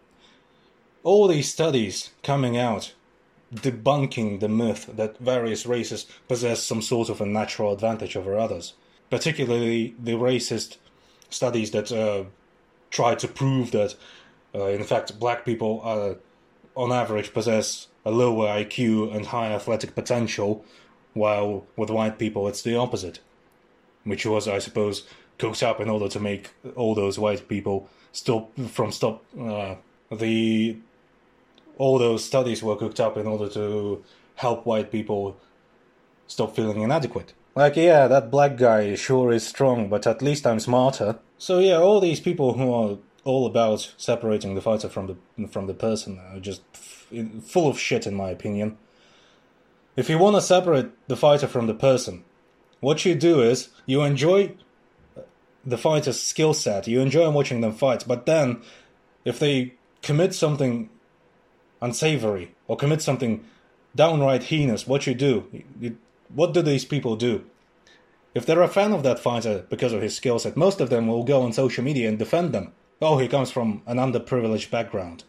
all 1.02 1.28
these 1.28 1.52
studies 1.52 2.10
coming 2.22 2.56
out 2.56 2.94
debunking 3.54 4.40
the 4.40 4.48
myth 4.48 4.88
that 4.96 5.18
various 5.18 5.66
races 5.66 6.06
possess 6.26 6.62
some 6.62 6.80
sort 6.80 7.10
of 7.10 7.20
a 7.20 7.26
natural 7.26 7.72
advantage 7.72 8.16
over 8.16 8.38
others, 8.38 8.72
particularly 9.10 9.94
the 10.02 10.12
racist 10.12 10.78
studies 11.28 11.70
that 11.72 11.92
uh, 11.92 12.24
try 12.90 13.14
to 13.14 13.28
prove 13.28 13.70
that 13.72 13.94
uh, 14.54 14.66
in 14.66 14.85
fact, 14.85 15.18
black 15.18 15.44
people, 15.44 15.80
are, 15.82 16.16
on 16.76 16.92
average, 16.92 17.32
possess 17.32 17.88
a 18.04 18.11
lower 18.11 18.47
IQ 18.47 19.14
and 19.14 19.26
higher 19.26 19.52
athletic 19.52 19.94
potential, 19.94 20.64
while 21.14 21.66
with 21.76 21.90
white 21.90 22.18
people 22.18 22.49
it's 22.49 22.62
the 22.62 22.76
opposite. 22.76 23.21
Which 24.04 24.26
was, 24.26 24.49
I 24.49 24.59
suppose, 24.59 25.06
cooked 25.38 25.62
up 25.62 25.80
in 25.80 25.88
order 25.88 26.09
to 26.09 26.21
make 26.21 26.50
all 26.76 26.94
those 26.94 27.18
white 27.18 27.49
people 27.49 27.88
stop 28.12 28.50
from 28.68 28.92
stop 28.92 29.25
uh, 29.40 29.76
the 30.11 30.76
all 31.78 31.99
those 31.99 32.25
studies 32.25 32.62
were 32.62 32.76
cooked 32.76 33.00
up 33.00 33.16
in 33.16 33.26
order 33.26 33.49
to 33.49 34.04
help 34.37 34.66
white 34.66 34.92
people 34.92 35.37
stop 36.26 36.54
feeling 36.54 36.82
inadequate. 36.82 37.32
Like, 37.54 37.76
yeah, 37.76 38.06
that 38.09 38.30
black 38.30 38.56
guy 38.56 38.94
sure 38.94 39.32
is 39.32 39.47
strong, 39.47 39.88
but 39.88 40.06
at 40.06 40.23
least 40.23 40.47
I'm 40.47 40.61
smarter. 40.61 41.18
So 41.38 41.59
yeah, 41.59 41.76
all 41.76 42.00
these 42.00 42.21
people 42.21 42.54
who 42.54 42.73
are 42.73 42.99
all 43.24 43.46
about 43.46 43.94
separating 43.96 44.54
the 44.54 44.60
fighter 44.60 44.88
from 44.88 45.06
the 45.36 45.48
from 45.48 45.66
the 45.66 45.74
person. 45.74 46.18
Uh, 46.18 46.38
just 46.38 46.62
full 47.42 47.68
of 47.68 47.78
shit, 47.78 48.06
in 48.06 48.14
my 48.14 48.30
opinion. 48.30 48.76
If 49.96 50.08
you 50.08 50.18
want 50.18 50.36
to 50.36 50.42
separate 50.42 50.90
the 51.08 51.16
fighter 51.16 51.46
from 51.46 51.66
the 51.66 51.74
person, 51.74 52.24
what 52.80 53.04
you 53.04 53.14
do 53.14 53.42
is 53.42 53.68
you 53.86 54.02
enjoy 54.02 54.54
the 55.64 55.78
fighter's 55.78 56.20
skill 56.20 56.54
set. 56.54 56.88
You 56.88 57.00
enjoy 57.00 57.30
watching 57.30 57.60
them 57.60 57.72
fight, 57.72 58.04
but 58.06 58.26
then 58.26 58.62
if 59.24 59.38
they 59.38 59.74
commit 60.02 60.34
something 60.34 60.90
unsavory 61.80 62.54
or 62.66 62.76
commit 62.76 63.02
something 63.02 63.44
downright 63.94 64.44
heinous, 64.44 64.86
what 64.86 65.06
you 65.06 65.14
do? 65.14 65.46
You, 65.78 65.98
what 66.34 66.54
do 66.54 66.62
these 66.62 66.84
people 66.84 67.16
do? 67.16 67.44
If 68.34 68.46
they're 68.46 68.62
a 68.62 68.68
fan 68.68 68.92
of 68.92 69.02
that 69.02 69.18
fighter 69.18 69.66
because 69.68 69.92
of 69.92 70.00
his 70.00 70.16
skill 70.16 70.38
set, 70.38 70.56
most 70.56 70.80
of 70.80 70.88
them 70.88 71.06
will 71.06 71.24
go 71.24 71.42
on 71.42 71.52
social 71.52 71.84
media 71.84 72.08
and 72.08 72.18
defend 72.18 72.52
them. 72.52 72.72
Oh, 73.02 73.18
he 73.18 73.26
comes 73.26 73.50
from 73.50 73.82
an 73.85 73.97
underprivileged 73.97 74.71
background. 74.71 75.25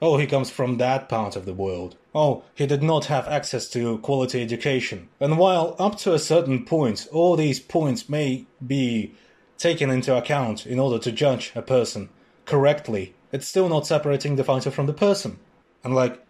Oh, 0.00 0.16
he 0.16 0.26
comes 0.26 0.50
from 0.50 0.78
that 0.78 1.06
part 1.08 1.36
of 1.36 1.44
the 1.44 1.52
world. 1.52 1.96
Oh, 2.14 2.44
he 2.54 2.66
did 2.66 2.82
not 2.82 3.06
have 3.06 3.28
access 3.28 3.68
to 3.70 3.98
quality 3.98 4.40
education. 4.40 5.08
And 5.20 5.36
while 5.36 5.76
up 5.78 5.98
to 5.98 6.14
a 6.14 6.18
certain 6.18 6.64
point, 6.64 7.06
all 7.12 7.36
these 7.36 7.60
points 7.60 8.08
may 8.08 8.46
be 8.66 9.12
taken 9.58 9.90
into 9.90 10.16
account 10.16 10.66
in 10.66 10.78
order 10.78 10.98
to 10.98 11.12
judge 11.12 11.52
a 11.54 11.60
person 11.60 12.08
correctly, 12.46 13.14
it's 13.32 13.46
still 13.46 13.68
not 13.68 13.86
separating 13.86 14.36
the 14.36 14.44
fighter 14.44 14.70
from 14.70 14.86
the 14.86 14.94
person. 14.94 15.38
And 15.82 15.94
like, 15.94 16.24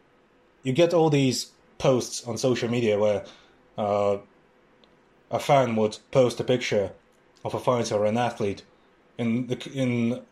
you 0.65 0.73
get 0.73 0.93
all 0.93 1.09
these 1.09 1.53
posts 1.79 2.27
on 2.27 2.37
social 2.37 2.69
media 2.69 2.99
where 2.99 3.25
uh, 3.79 4.19
a 5.31 5.39
fan 5.39 5.77
would 5.77 5.99
post 6.11 6.41
a 6.41 6.45
picture 6.45 6.91
of 7.45 7.55
a 7.55 7.61
fighter 7.61 7.95
or 7.95 8.07
an 8.07 8.17
athlete 8.17 8.63
in 9.19 9.47
the, 9.47 9.71
in 9.73 10.23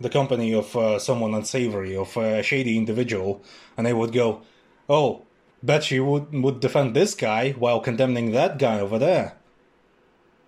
the 0.00 0.08
company 0.08 0.54
of 0.54 0.76
uh, 0.76 0.98
someone 0.98 1.34
unsavory, 1.34 1.96
of 1.96 2.16
a 2.16 2.42
shady 2.42 2.76
individual, 2.76 3.42
and 3.76 3.86
they 3.86 3.92
would 3.92 4.12
go, 4.12 4.42
"Oh, 4.88 5.22
bet 5.62 5.90
you 5.90 6.04
would 6.04 6.32
would 6.32 6.60
defend 6.60 6.94
this 6.94 7.14
guy 7.14 7.52
while 7.52 7.80
condemning 7.80 8.30
that 8.32 8.58
guy 8.58 8.80
over 8.80 8.98
there." 8.98 9.36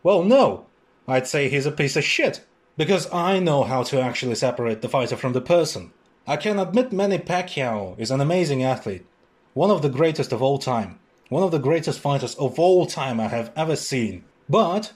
Well, 0.02 0.22
no, 0.22 0.66
I'd 1.06 1.26
say 1.26 1.48
he's 1.48 1.66
a 1.66 1.72
piece 1.72 1.96
of 1.96 2.04
shit 2.04 2.44
because 2.76 3.12
I 3.12 3.38
know 3.38 3.64
how 3.64 3.82
to 3.84 4.00
actually 4.00 4.36
separate 4.36 4.80
the 4.80 4.88
fighter 4.88 5.16
from 5.16 5.32
the 5.34 5.40
person. 5.40 5.92
I 6.26 6.36
can 6.36 6.58
admit 6.58 6.92
Manny 6.92 7.18
Pacquiao 7.18 7.98
is 7.98 8.10
an 8.10 8.20
amazing 8.20 8.62
athlete, 8.62 9.04
one 9.52 9.70
of 9.70 9.82
the 9.82 9.88
greatest 9.88 10.32
of 10.32 10.40
all 10.40 10.58
time, 10.58 10.98
one 11.28 11.42
of 11.42 11.50
the 11.50 11.58
greatest 11.58 11.98
fighters 11.98 12.34
of 12.36 12.58
all 12.58 12.86
time 12.86 13.20
I 13.20 13.28
have 13.28 13.52
ever 13.56 13.76
seen. 13.76 14.24
But 14.48 14.92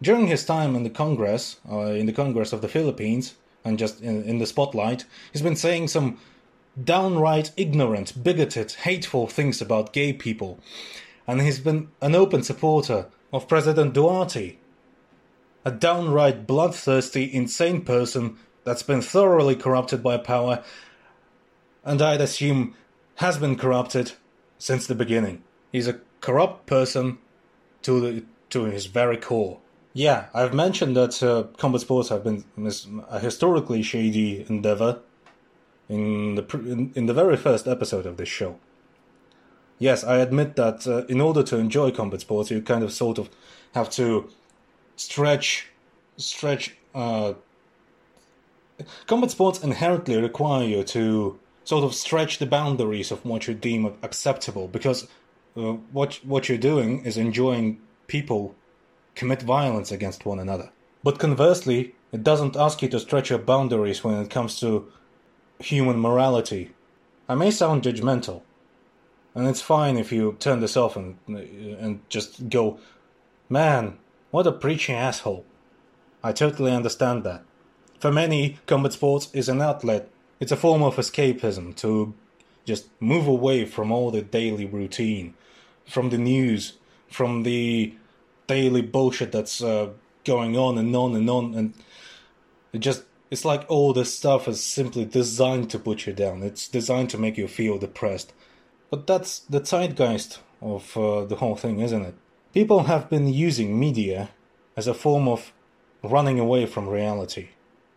during 0.00 0.28
his 0.28 0.44
time 0.44 0.74
in 0.74 0.82
the 0.82 0.90
Congress, 0.90 1.56
uh, 1.70 1.92
in 1.92 2.06
the 2.06 2.12
Congress 2.12 2.52
of 2.52 2.62
the 2.62 2.68
Philippines, 2.68 3.34
and 3.64 3.78
just 3.78 4.00
in, 4.00 4.22
in 4.24 4.38
the 4.38 4.46
spotlight, 4.46 5.04
he's 5.32 5.42
been 5.42 5.56
saying 5.56 5.88
some 5.88 6.18
downright 6.82 7.52
ignorant, 7.56 8.22
bigoted, 8.22 8.72
hateful 8.72 9.26
things 9.26 9.60
about 9.60 9.92
gay 9.92 10.12
people. 10.12 10.58
and 11.26 11.42
he's 11.42 11.60
been 11.60 11.88
an 12.00 12.14
open 12.14 12.42
supporter 12.42 13.06
of 13.32 13.46
President 13.46 13.94
Duterte. 13.94 14.56
A 15.64 15.70
downright 15.70 16.46
bloodthirsty, 16.46 17.32
insane 17.32 17.82
person 17.82 18.36
that's 18.64 18.82
been 18.82 19.02
thoroughly 19.02 19.54
corrupted 19.54 20.02
by 20.02 20.16
power, 20.16 20.64
and 21.84 22.00
I'd 22.02 22.20
assume 22.20 22.74
has 23.16 23.38
been 23.38 23.56
corrupted 23.56 24.12
since 24.58 24.86
the 24.86 24.94
beginning. 24.94 25.42
He's 25.70 25.86
a 25.86 26.00
corrupt 26.20 26.66
person 26.66 27.18
to 27.82 28.00
the 28.00 28.24
to 28.50 28.64
his 28.64 28.86
very 28.86 29.16
core. 29.16 29.58
Yeah, 29.92 30.26
I've 30.32 30.54
mentioned 30.54 30.96
that 30.96 31.22
uh, 31.22 31.44
combat 31.56 31.80
sports 31.80 32.10
have 32.10 32.22
been 32.22 32.44
a 33.08 33.18
historically 33.18 33.82
shady 33.82 34.46
endeavor 34.48 35.00
in 35.88 36.36
the 36.36 36.44
in, 36.54 36.92
in 36.94 37.06
the 37.06 37.14
very 37.14 37.36
first 37.36 37.66
episode 37.66 38.06
of 38.06 38.16
this 38.16 38.28
show. 38.28 38.58
Yes, 39.78 40.04
I 40.04 40.18
admit 40.18 40.56
that 40.56 40.86
uh, 40.86 41.06
in 41.06 41.20
order 41.20 41.42
to 41.42 41.56
enjoy 41.56 41.90
combat 41.90 42.20
sports, 42.20 42.50
you 42.50 42.62
kind 42.62 42.84
of 42.84 42.92
sort 42.92 43.18
of 43.18 43.30
have 43.74 43.90
to 43.90 44.30
stretch 44.94 45.66
stretch. 46.16 46.76
Uh, 46.94 47.34
combat 49.06 49.30
sports 49.32 49.62
inherently 49.62 50.16
require 50.20 50.64
you 50.64 50.84
to 50.84 51.38
sort 51.64 51.82
of 51.84 51.94
stretch 51.94 52.38
the 52.38 52.46
boundaries 52.46 53.10
of 53.10 53.24
what 53.24 53.48
you 53.48 53.54
deem 53.54 53.86
acceptable 54.02 54.68
because 54.68 55.08
uh, 55.56 55.72
what 55.92 56.20
what 56.24 56.48
you're 56.48 56.58
doing 56.58 57.04
is 57.04 57.16
enjoying 57.16 57.80
people 58.06 58.54
commit 59.14 59.42
violence 59.42 59.92
against 59.92 60.26
one 60.26 60.38
another. 60.38 60.70
But 61.02 61.18
conversely, 61.18 61.94
it 62.12 62.22
doesn't 62.22 62.56
ask 62.56 62.82
you 62.82 62.88
to 62.88 63.00
stretch 63.00 63.30
your 63.30 63.38
boundaries 63.38 64.04
when 64.04 64.14
it 64.14 64.30
comes 64.30 64.58
to 64.60 64.90
human 65.58 65.98
morality. 65.98 66.72
I 67.28 67.34
may 67.34 67.50
sound 67.50 67.82
judgmental, 67.82 68.42
and 69.34 69.46
it's 69.46 69.62
fine 69.62 69.96
if 69.96 70.10
you 70.10 70.36
turn 70.40 70.60
this 70.60 70.76
off 70.76 70.96
and 70.96 71.16
and 71.28 72.00
just 72.08 72.48
go, 72.48 72.78
man, 73.48 73.98
what 74.30 74.46
a 74.46 74.52
preachy 74.52 74.92
asshole. 74.92 75.44
I 76.22 76.32
totally 76.32 76.72
understand 76.72 77.24
that. 77.24 77.42
For 77.98 78.10
many, 78.10 78.58
combat 78.66 78.92
sports 78.92 79.28
is 79.32 79.48
an 79.48 79.62
outlet. 79.62 80.08
It's 80.40 80.52
a 80.52 80.56
form 80.56 80.82
of 80.82 80.96
escapism 80.96 81.76
to 81.76 82.14
just 82.64 82.88
move 83.00 83.26
away 83.26 83.64
from 83.64 83.92
all 83.92 84.10
the 84.10 84.22
daily 84.22 84.66
routine, 84.66 85.34
from 85.86 86.10
the 86.10 86.18
news, 86.18 86.78
from 87.08 87.42
the 87.42 87.94
daily 88.50 88.82
bullshit 88.82 89.30
that's 89.30 89.62
uh, 89.62 89.90
going 90.24 90.56
on 90.56 90.76
and 90.76 90.94
on 90.96 91.14
and 91.14 91.30
on, 91.30 91.54
and 91.54 91.74
it 92.72 92.80
just 92.80 93.04
it's 93.30 93.44
like 93.44 93.64
all 93.68 93.92
this 93.92 94.12
stuff 94.12 94.48
is 94.48 94.60
simply 94.60 95.04
designed 95.04 95.70
to 95.70 95.78
put 95.78 96.04
you 96.06 96.12
down. 96.12 96.42
It's 96.42 96.66
designed 96.66 97.10
to 97.10 97.18
make 97.18 97.38
you 97.38 97.46
feel 97.46 97.78
depressed. 97.78 98.32
But 98.90 99.06
that's 99.06 99.38
the 99.38 99.60
zeitgeist 99.60 100.40
of 100.60 100.96
uh, 100.96 101.24
the 101.26 101.36
whole 101.36 101.54
thing, 101.54 101.78
isn't 101.78 102.02
it? 102.02 102.14
People 102.52 102.84
have 102.84 103.08
been 103.08 103.28
using 103.28 103.78
media 103.78 104.30
as 104.76 104.88
a 104.88 104.94
form 104.94 105.28
of 105.28 105.52
running 106.02 106.40
away 106.40 106.66
from 106.66 106.88
reality. 106.88 107.50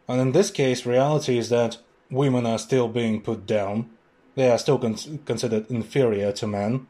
And 0.08 0.22
in 0.22 0.34
this 0.34 0.52
case, 0.52 0.86
reality 0.86 1.40
is 1.40 1.50
that 1.50 1.80
women 2.12 2.46
are 2.46 2.60
still 2.60 2.88
being 2.88 3.22
put 3.22 3.48
down, 3.48 3.90
they 4.36 4.52
are 4.52 4.60
still 4.60 4.78
con- 4.78 5.20
considered 5.26 5.72
inferior 5.72 6.32
to 6.34 6.46
men. 6.46 6.88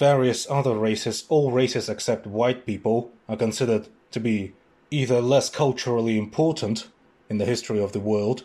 Various 0.00 0.50
other 0.50 0.78
races, 0.78 1.24
all 1.28 1.52
races 1.52 1.90
except 1.90 2.26
white 2.26 2.64
people, 2.64 3.12
are 3.28 3.36
considered 3.36 3.88
to 4.12 4.18
be 4.18 4.54
either 4.90 5.20
less 5.20 5.50
culturally 5.50 6.18
important 6.18 6.88
in 7.28 7.36
the 7.36 7.44
history 7.44 7.78
of 7.78 7.92
the 7.92 8.00
world 8.00 8.44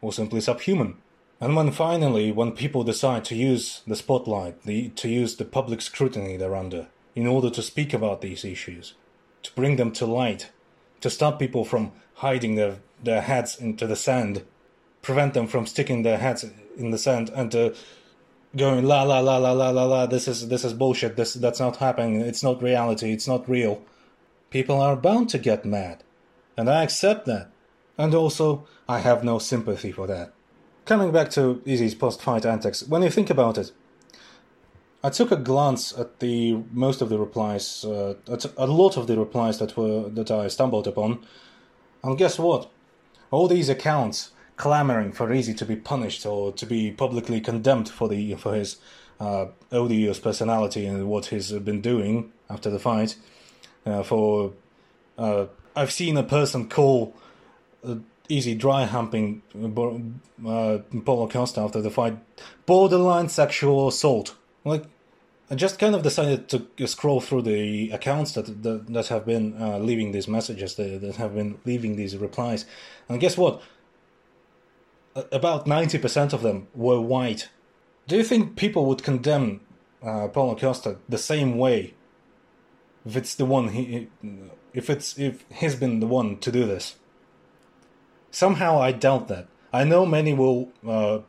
or 0.00 0.12
simply 0.12 0.40
subhuman. 0.40 0.96
And 1.40 1.54
when 1.54 1.70
finally, 1.70 2.32
when 2.32 2.50
people 2.50 2.82
decide 2.82 3.24
to 3.26 3.36
use 3.36 3.82
the 3.86 3.94
spotlight, 3.94 4.64
the, 4.64 4.88
to 4.88 5.08
use 5.08 5.36
the 5.36 5.44
public 5.44 5.80
scrutiny 5.80 6.36
they're 6.36 6.56
under, 6.56 6.88
in 7.14 7.28
order 7.28 7.50
to 7.50 7.62
speak 7.62 7.94
about 7.94 8.20
these 8.20 8.44
issues, 8.44 8.94
to 9.44 9.52
bring 9.54 9.76
them 9.76 9.92
to 9.92 10.06
light, 10.06 10.50
to 11.02 11.08
stop 11.08 11.38
people 11.38 11.64
from 11.64 11.92
hiding 12.14 12.56
their, 12.56 12.78
their 13.00 13.20
heads 13.20 13.56
into 13.56 13.86
the 13.86 13.94
sand, 13.94 14.44
prevent 15.02 15.34
them 15.34 15.46
from 15.46 15.66
sticking 15.66 16.02
their 16.02 16.18
heads 16.18 16.44
in 16.76 16.90
the 16.90 16.98
sand 16.98 17.30
and 17.32 17.54
uh, 17.54 17.70
going 18.56 18.84
la 18.84 19.02
la 19.02 19.20
la 19.20 19.36
la 19.36 19.52
la 19.52 19.70
la 19.70 19.84
la. 19.84 20.06
This 20.06 20.28
is 20.28 20.48
this 20.48 20.64
is 20.64 20.72
bullshit. 20.72 21.16
This 21.16 21.34
that's 21.34 21.60
not 21.60 21.76
happening. 21.76 22.20
It's 22.20 22.42
not 22.42 22.62
reality. 22.62 23.12
It's 23.12 23.28
not 23.28 23.48
real. 23.48 23.82
People 24.50 24.80
are 24.80 24.96
bound 24.96 25.28
to 25.30 25.38
get 25.38 25.64
mad, 25.64 26.02
and 26.56 26.68
I 26.68 26.82
accept 26.82 27.26
that. 27.26 27.50
And 27.98 28.14
also, 28.14 28.66
I 28.88 28.98
have 28.98 29.24
no 29.24 29.38
sympathy 29.38 29.90
for 29.90 30.06
that. 30.06 30.32
Coming 30.84 31.12
back 31.12 31.30
to 31.30 31.62
Izzy's 31.64 31.94
post-fight 31.94 32.44
antics, 32.44 32.82
when 32.86 33.02
you 33.02 33.10
think 33.10 33.30
about 33.30 33.58
it, 33.58 33.72
I 35.02 35.10
took 35.10 35.32
a 35.32 35.36
glance 35.36 35.96
at 35.98 36.20
the 36.20 36.62
most 36.72 37.00
of 37.00 37.08
the 37.08 37.18
replies, 37.18 37.84
uh, 37.84 38.14
at 38.30 38.44
a 38.56 38.66
lot 38.66 38.96
of 38.96 39.06
the 39.06 39.18
replies 39.18 39.58
that 39.58 39.76
were 39.76 40.08
that 40.10 40.30
I 40.30 40.48
stumbled 40.48 40.86
upon, 40.86 41.24
and 42.02 42.18
guess 42.18 42.38
what? 42.38 42.70
All 43.30 43.48
these 43.48 43.68
accounts 43.68 44.32
clamoring 44.56 45.12
for 45.12 45.32
Izzy 45.32 45.54
to 45.54 45.66
be 45.66 45.76
punished 45.76 46.26
or 46.26 46.52
to 46.52 46.66
be 46.66 46.90
publicly 46.90 47.40
condemned 47.40 47.88
for 47.88 48.08
the 48.08 48.34
for 48.34 48.54
his 48.54 48.76
uh, 49.20 49.46
odious 49.72 50.18
personality 50.18 50.86
and 50.86 51.08
what 51.08 51.26
he's 51.26 51.52
been 51.52 51.80
doing 51.80 52.32
after 52.48 52.70
the 52.70 52.78
fight. 52.78 53.16
Uh, 53.84 54.02
for 54.02 54.52
uh, 55.18 55.46
I've 55.74 55.92
seen 55.92 56.16
a 56.16 56.22
person 56.22 56.68
call 56.68 57.14
uh, 57.86 57.96
Izzy 58.28 58.54
dry 58.54 58.84
humping 58.84 59.42
uh, 59.54 60.78
Paulo 61.04 61.28
Costa 61.28 61.60
after 61.60 61.80
the 61.80 61.90
fight, 61.90 62.18
borderline 62.66 63.28
sexual 63.28 63.86
assault. 63.88 64.34
Like, 64.64 64.84
I 65.48 65.54
just 65.54 65.78
kind 65.78 65.94
of 65.94 66.02
decided 66.02 66.48
to 66.48 66.86
scroll 66.88 67.20
through 67.20 67.42
the 67.42 67.90
accounts 67.90 68.32
that 68.32 68.62
that, 68.64 68.92
that 68.92 69.06
have 69.08 69.24
been 69.24 69.54
uh, 69.60 69.78
leaving 69.78 70.10
these 70.10 70.26
messages, 70.26 70.74
that, 70.74 71.00
that 71.02 71.16
have 71.16 71.34
been 71.34 71.58
leaving 71.64 71.94
these 71.94 72.16
replies, 72.16 72.64
and 73.08 73.20
guess 73.20 73.36
what? 73.36 73.62
About 75.32 75.66
ninety 75.66 75.98
percent 75.98 76.32
of 76.32 76.42
them 76.42 76.68
were 76.74 77.00
white. 77.00 77.48
Do 78.06 78.16
you 78.16 78.24
think 78.24 78.56
people 78.56 78.86
would 78.86 79.02
condemn 79.02 79.60
uh, 80.02 80.28
Paulo 80.28 80.54
Costa 80.54 80.98
the 81.08 81.18
same 81.18 81.56
way 81.58 81.94
if 83.04 83.16
it's 83.16 83.34
the 83.34 83.46
one 83.46 83.68
he, 83.68 84.08
if 84.74 84.90
it's 84.90 85.18
if 85.18 85.44
he's 85.50 85.74
been 85.74 86.00
the 86.00 86.06
one 86.06 86.36
to 86.38 86.52
do 86.52 86.66
this? 86.66 86.96
Somehow 88.30 88.80
I 88.80 88.92
doubt 88.92 89.28
that. 89.28 89.48
I 89.72 89.84
know 89.84 90.04
many 90.04 90.34
will 90.34 90.70
uh, 90.86 91.20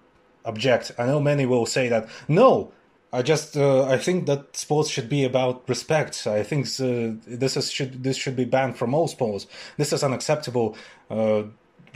object. 0.44 0.92
I 0.98 1.06
know 1.06 1.20
many 1.22 1.46
will 1.46 1.66
say 1.66 1.88
that 1.88 2.10
no. 2.28 2.74
I 3.14 3.22
just 3.22 3.56
uh, 3.56 3.86
I 3.86 3.98
think 3.98 4.26
that 4.26 4.58
sports 4.58 4.90
should 4.90 5.08
be 5.08 5.24
about 5.24 5.68
respect. 5.70 6.28
I 6.28 6.44
think 6.44 6.66
uh, 6.80 7.16
this 7.26 7.56
is 7.56 7.72
should 7.72 8.04
this 8.04 8.18
should 8.18 8.36
be 8.36 8.46
banned 8.46 8.78
from 8.78 8.94
all 8.94 9.08
sports. 9.08 9.48
This 9.78 9.94
is 9.94 10.04
unacceptable, 10.04 10.76
uh, 11.10 11.44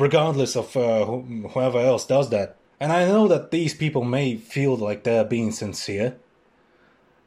regardless 0.01 0.55
of 0.55 0.75
uh, 0.75 1.05
whoever 1.05 1.79
else 1.79 2.07
does 2.07 2.31
that. 2.31 2.57
And 2.79 2.91
I 2.91 3.05
know 3.05 3.27
that 3.27 3.51
these 3.51 3.75
people 3.75 4.03
may 4.03 4.35
feel 4.35 4.75
like 4.75 5.03
they're 5.03 5.23
being 5.23 5.51
sincere, 5.51 6.17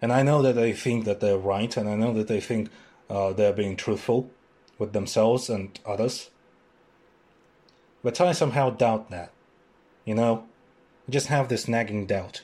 and 0.03 0.13
I 0.13 0.23
know 0.23 0.43
that 0.43 0.55
they 0.57 0.73
think 0.73 1.05
that 1.05 1.21
they're 1.21 1.39
right, 1.39 1.75
and 1.77 1.89
I 1.89 1.95
know 1.95 2.13
that 2.15 2.27
they 2.27 2.41
think 2.41 2.71
uh, 3.09 3.33
they're 3.33 3.53
being 3.53 3.77
truthful 3.77 4.29
with 4.77 4.93
themselves 4.93 5.49
and 5.49 5.79
others. 5.87 6.31
But 8.03 8.21
I 8.21 8.33
somehow 8.33 8.71
doubt 8.71 9.09
that. 9.11 9.31
You 10.05 10.17
know? 10.17 10.45
I 11.09 11.13
just 11.13 11.29
have 11.29 11.49
this 11.49 11.69
nagging 11.69 12.07
doubt. 12.07 12.43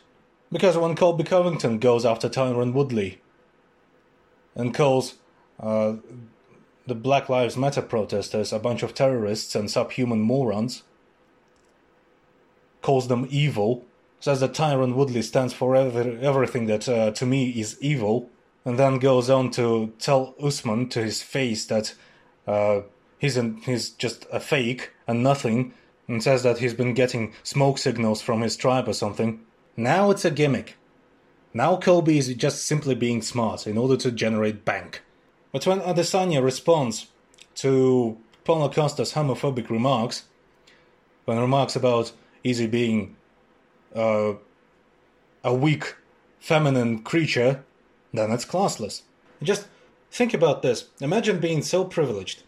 Because 0.53 0.79
when 0.79 0.95
Colby 0.95 1.25
Covington 1.25 1.79
goes 1.79 2.05
after 2.05 2.29
Tyron 2.29 2.73
Woodley 2.73 3.21
and 4.55 4.73
calls 4.73 5.17
uh, 5.59 5.95
the 6.87 6.95
Black 6.95 7.29
Lives 7.29 7.57
Matter 7.57 7.83
protesters 7.83 8.53
a 8.53 8.59
bunch 8.59 8.83
of 8.83 8.95
terrorists 8.95 9.55
and 9.55 9.71
subhuman 9.71 10.21
morons, 10.21 10.83
calls 12.83 13.09
them 13.09 13.27
evil, 13.31 13.85
says 14.19 14.41
that 14.41 14.53
Tyron 14.53 14.95
Woodley 14.95 15.23
stands 15.23 15.53
for 15.53 15.77
every, 15.77 16.19
everything 16.21 16.67
that 16.67 16.89
uh, 16.89 17.11
to 17.13 17.27
me 17.27 17.51
is 17.51 17.81
evil, 17.81 18.29
and 18.65 18.79
then 18.79 18.99
goes 18.99 19.31
on 19.31 19.51
to 19.53 19.93
tell 19.99 20.35
Usman 20.43 20.89
to 20.91 21.03
his 21.03 21.23
face 21.23 21.65
that 21.67 21.95
uh, 22.47 22.81
he's 23.19 23.37
an, 23.37 23.59
he's 23.65 23.91
just 23.91 24.27
a 24.33 24.41
fake 24.41 24.91
and 25.07 25.23
nothing, 25.23 25.73
and 26.09 26.23
says 26.23 26.43
that 26.43 26.59
he's 26.59 26.75
been 26.75 26.95
getting 26.95 27.33
smoke 27.43 27.79
signals 27.79 28.21
from 28.21 28.41
his 28.41 28.57
tribe 28.57 28.89
or 28.89 28.93
something. 28.93 29.41
Now 29.77 30.11
it's 30.11 30.25
a 30.25 30.31
gimmick. 30.31 30.77
Now 31.55 31.77
Colby 31.77 32.19
is 32.19 32.33
just 32.35 32.67
simply 32.67 32.95
being 32.95 33.23
smart 33.23 33.67
in 33.67 33.79
order 33.79 33.97
to 33.99 34.11
generate 34.11 34.65
bank. 34.65 35.03
But 35.53 35.67
when 35.67 35.81
Adesanya 35.81 36.43
responds 36.43 37.07
to 37.57 38.19
Paulo 38.45 38.69
Costa's 38.69 39.13
homophobic 39.13 39.69
remarks, 39.71 40.25
when 41.25 41.39
remarks 41.39 41.77
about 41.77 42.13
Izzy 42.45 42.67
being 42.67 43.17
uh, 43.95 44.35
a 45.45 45.55
weak, 45.55 45.97
feminine 46.39 47.03
creature, 47.03 47.65
then 48.13 48.31
it's 48.31 48.45
classless. 48.45 49.03
Just 49.43 49.67
think 50.11 50.35
about 50.35 50.63
this. 50.63 50.89
Imagine 51.01 51.39
being 51.39 51.63
so 51.63 51.85
privileged 51.85 52.43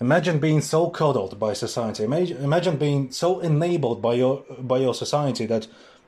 Imagine 0.00 0.38
being 0.38 0.60
so 0.60 0.90
coddled 0.90 1.40
by 1.40 1.52
society. 1.52 2.04
Imagine, 2.04 2.76
being 2.76 3.10
so 3.10 3.40
enabled 3.40 4.00
by 4.00 4.14
your 4.14 4.44
by 4.60 4.78
your 4.78 4.94
society 4.94 5.44
that, 5.46 5.66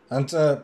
and 0.08 0.32
uh, 0.32 0.60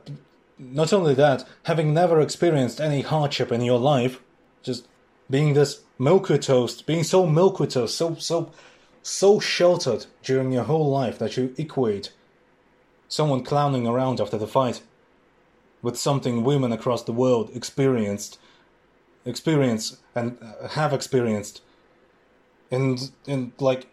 not 0.58 0.92
only 0.92 1.14
that, 1.14 1.44
having 1.64 1.92
never 1.92 2.20
experienced 2.20 2.80
any 2.80 3.00
hardship 3.02 3.50
in 3.50 3.62
your 3.62 3.80
life, 3.80 4.20
just 4.66 4.86
being 5.30 5.54
this 5.54 5.82
milky 5.98 6.38
toast, 6.38 6.86
being 6.86 7.04
so 7.04 7.26
milky 7.26 7.66
toast, 7.66 7.96
so 7.96 8.14
so 8.16 8.52
so 9.02 9.38
sheltered 9.38 10.06
during 10.22 10.52
your 10.52 10.64
whole 10.64 10.90
life 10.90 11.18
that 11.18 11.36
you 11.36 11.54
equate 11.56 12.12
someone 13.08 13.44
clowning 13.44 13.86
around 13.86 14.20
after 14.20 14.36
the 14.36 14.48
fight 14.48 14.82
with 15.80 15.96
something 15.96 16.42
women 16.42 16.72
across 16.72 17.04
the 17.04 17.12
world 17.12 17.48
experienced 17.54 18.38
experience 19.24 19.98
and 20.14 20.36
uh, 20.42 20.68
have 20.68 20.92
experienced 20.92 21.62
in 22.70 22.98
in 23.26 23.52
like 23.60 23.86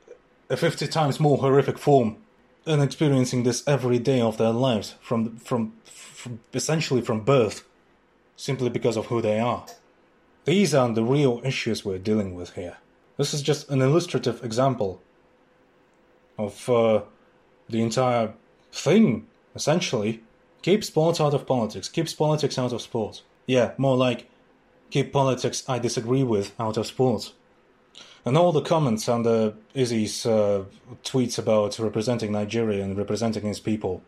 a 0.49 0.57
50 0.57 0.87
times 0.87 1.19
more 1.19 1.37
horrific 1.37 1.77
form 1.77 2.17
and 2.65 2.81
experiencing 2.81 3.43
this 3.43 3.63
every 3.67 3.99
day 3.99 4.21
of 4.21 4.37
their 4.37 4.51
lives 4.51 4.95
from 5.01 5.37
from, 5.37 5.73
from 5.85 6.39
essentially 6.53 7.01
from 7.01 7.21
birth 7.21 7.63
simply 8.35 8.69
because 8.69 8.97
of 8.97 9.07
who 9.07 9.21
they 9.21 9.39
are 9.39 9.65
these 10.45 10.73
aren't 10.73 10.95
the 10.95 11.03
real 11.03 11.41
issues 11.43 11.85
we're 11.85 11.99
dealing 11.99 12.35
with 12.35 12.53
here. 12.53 12.77
This 13.17 13.33
is 13.33 13.41
just 13.41 13.69
an 13.69 13.81
illustrative 13.81 14.43
example 14.43 15.01
of 16.37 16.69
uh, 16.69 17.01
the 17.69 17.81
entire 17.81 18.33
thing 18.71 19.27
essentially. 19.55 20.21
Keep 20.61 20.83
sports 20.83 21.21
out 21.21 21.33
of 21.33 21.45
politics. 21.45 21.89
Keep 21.89 22.15
politics 22.17 22.57
out 22.57 22.73
of 22.73 22.81
sports. 22.81 23.21
Yeah 23.45 23.73
more 23.77 23.95
like 23.97 24.29
keep 24.89 25.11
politics 25.11 25.63
I 25.67 25.79
disagree 25.79 26.23
with 26.23 26.53
out 26.59 26.77
of 26.77 26.87
sports. 26.87 27.33
And 28.25 28.37
all 28.37 28.51
the 28.53 28.61
comments 28.61 29.09
under 29.09 29.53
Izzy's 29.73 30.25
uh, 30.25 30.63
tweets 31.03 31.37
about 31.37 31.77
representing 31.77 32.31
Nigeria 32.31 32.81
and 32.83 32.97
representing 32.97 33.43
his 33.43 33.59
people, 33.59 34.01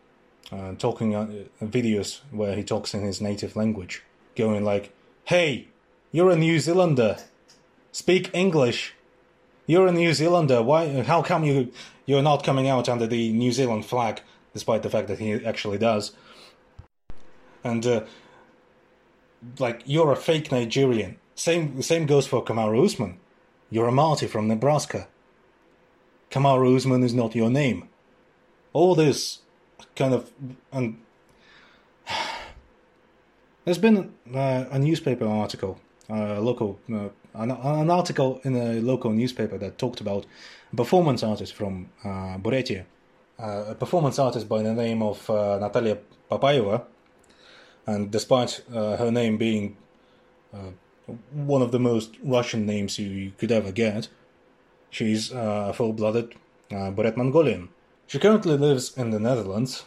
uh, 0.50 0.72
talking 0.78 1.14
uh, 1.14 1.26
videos 1.62 2.20
where 2.30 2.54
he 2.54 2.64
talks 2.64 2.94
in 2.94 3.02
his 3.02 3.20
native 3.20 3.56
language, 3.56 4.02
going 4.34 4.64
like, 4.64 4.90
"Hey, 5.24 5.68
you're 6.12 6.30
a 6.30 6.36
New 6.36 6.58
Zealander, 6.58 7.18
speak 7.92 8.30
English. 8.32 8.94
You're 9.66 9.86
a 9.86 9.92
New 9.92 10.12
Zealander. 10.12 10.62
Why? 10.62 11.02
How 11.02 11.22
come 11.22 11.44
you 11.44 11.72
you're 12.04 12.22
not 12.22 12.44
coming 12.44 12.68
out 12.68 12.88
under 12.88 13.06
the 13.06 13.32
New 13.32 13.52
Zealand 13.52 13.84
flag, 13.84 14.20
despite 14.52 14.82
the 14.82 14.90
fact 14.90 15.08
that 15.08 15.18
he 15.18 15.32
actually 15.44 15.78
does?" 15.78 16.12
And 17.64 17.84
uh, 17.84 18.04
like, 19.58 19.82
you're 19.84 20.12
a 20.12 20.16
fake 20.16 20.52
Nigerian. 20.52 21.16
Same 21.34 21.82
same 21.82 22.06
goes 22.06 22.26
for 22.26 22.44
Kamaru 22.44 22.84
Usman 22.84 23.18
you're 23.70 23.88
a 23.88 23.92
marty 23.92 24.26
from 24.26 24.48
Nebraska. 24.48 25.08
Kamaru 26.30 26.76
Usman 26.76 27.02
is 27.02 27.14
not 27.14 27.34
your 27.34 27.50
name. 27.50 27.88
All 28.72 28.94
this 28.94 29.40
kind 29.94 30.14
of. 30.14 30.30
And 30.72 31.00
there's 33.64 33.78
been 33.78 34.12
uh, 34.34 34.64
a 34.70 34.78
newspaper 34.78 35.26
article, 35.26 35.80
a 36.08 36.40
local, 36.40 36.78
uh, 36.92 37.08
an, 37.34 37.50
an, 37.50 37.90
article 37.90 38.40
in 38.44 38.56
a 38.56 38.80
local 38.80 39.10
newspaper 39.10 39.58
that 39.58 39.78
talked 39.78 40.00
about 40.00 40.26
a 40.72 40.76
performance 40.76 41.22
artist 41.22 41.54
from 41.54 41.88
uh, 42.04 42.38
Buryatia, 42.38 42.84
uh, 43.38 43.64
a 43.68 43.74
performance 43.74 44.18
artist 44.18 44.48
by 44.48 44.62
the 44.62 44.72
name 44.72 45.02
of 45.02 45.28
uh, 45.28 45.58
Natalia 45.58 45.98
Papayeva. 46.30 46.84
And 47.86 48.10
despite 48.10 48.62
uh, 48.74 48.96
her 48.96 49.10
name 49.10 49.36
being 49.36 49.76
one 51.32 51.62
of 51.62 51.72
the 51.72 51.78
most 51.78 52.16
Russian 52.22 52.66
names 52.66 52.98
you, 52.98 53.32
could 53.38 53.52
ever 53.52 53.72
get. 53.72 54.08
She's 54.90 55.32
uh, 55.32 55.66
a 55.70 55.72
full 55.72 55.92
blooded 55.92 56.34
uh, 56.70 56.90
Buryat 56.90 57.16
Mongolian. 57.16 57.68
She 58.06 58.18
currently 58.18 58.56
lives 58.56 58.96
in 58.96 59.10
the 59.10 59.18
Netherlands, 59.18 59.84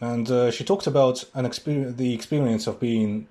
and 0.00 0.28
uh, 0.30 0.50
she 0.50 0.64
talked 0.64 0.86
about 0.86 1.24
an 1.34 1.46
experience, 1.46 1.96
the 1.96 2.12
experience 2.12 2.66
of 2.66 2.80
being 2.80 3.28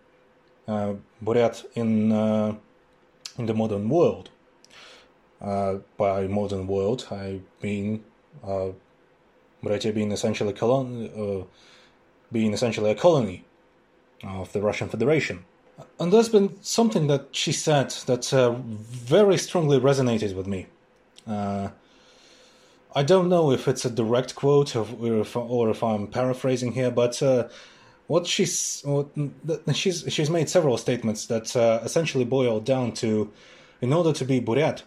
uh, 0.67 0.93
Buryat 1.23 1.65
in 1.75 2.11
uh, 2.11 2.55
in 3.37 3.45
the 3.45 3.53
modern 3.53 3.89
world. 3.89 4.29
Uh, 5.41 5.79
by 5.97 6.25
modern 6.27 6.67
world, 6.67 7.07
I 7.11 7.41
mean 7.61 8.03
uh, 8.43 8.69
Buryatia 9.61 9.93
being 9.93 10.11
essentially 10.11 10.53
colon- 10.53 11.45
being 12.31 12.53
essentially 12.53 12.91
a 12.91 12.95
colony 12.95 13.43
of 14.23 14.53
the 14.53 14.61
Russian 14.61 14.89
Federation. 14.89 15.43
And 15.99 16.13
there's 16.13 16.29
been 16.29 16.61
something 16.61 17.07
that 17.07 17.27
she 17.31 17.51
said 17.51 17.89
that 18.05 18.33
uh, 18.33 18.51
very 18.51 19.37
strongly 19.37 19.79
resonated 19.79 20.35
with 20.35 20.47
me. 20.47 20.67
Uh, 21.27 21.69
I 22.95 23.03
don't 23.03 23.27
know 23.27 23.51
if 23.51 23.67
it's 23.67 23.85
a 23.85 23.89
direct 23.89 24.35
quote 24.35 24.75
or 24.75 24.85
if, 25.01 25.35
or 25.35 25.69
if 25.69 25.83
I'm 25.83 26.07
paraphrasing 26.07 26.73
here, 26.73 26.91
but 26.91 27.21
uh, 27.23 27.47
what 28.07 28.27
she's 28.27 28.81
what, 28.83 29.07
she's 29.73 30.05
she's 30.07 30.29
made 30.29 30.49
several 30.49 30.77
statements 30.77 31.25
that 31.27 31.55
uh, 31.55 31.79
essentially 31.83 32.25
boil 32.25 32.59
down 32.59 32.91
to, 32.93 33.31
in 33.81 33.93
order 33.93 34.13
to 34.13 34.25
be 34.25 34.41
Buryat, 34.41 34.83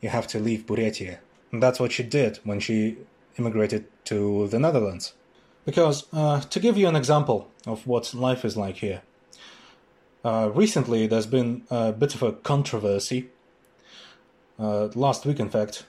you 0.00 0.08
have 0.08 0.26
to 0.28 0.38
leave 0.38 0.66
Buryatia, 0.66 1.18
and 1.52 1.62
that's 1.62 1.80
what 1.80 1.92
she 1.92 2.02
did 2.02 2.38
when 2.44 2.60
she 2.60 2.96
immigrated 3.36 3.86
to 4.04 4.48
the 4.48 4.58
Netherlands. 4.58 5.14
Because 5.64 6.06
uh, 6.12 6.40
to 6.40 6.60
give 6.60 6.78
you 6.78 6.88
an 6.88 6.96
example 6.96 7.50
of 7.66 7.86
what 7.86 8.14
life 8.14 8.44
is 8.44 8.56
like 8.56 8.76
here, 8.76 9.02
uh, 10.24 10.50
recently, 10.54 11.06
there's 11.06 11.26
been 11.26 11.62
a 11.70 11.92
bit 11.92 12.14
of 12.14 12.22
a 12.22 12.32
controversy. 12.32 13.28
Uh, 14.58 14.88
last 14.94 15.24
week, 15.24 15.38
in 15.38 15.48
fact, 15.48 15.84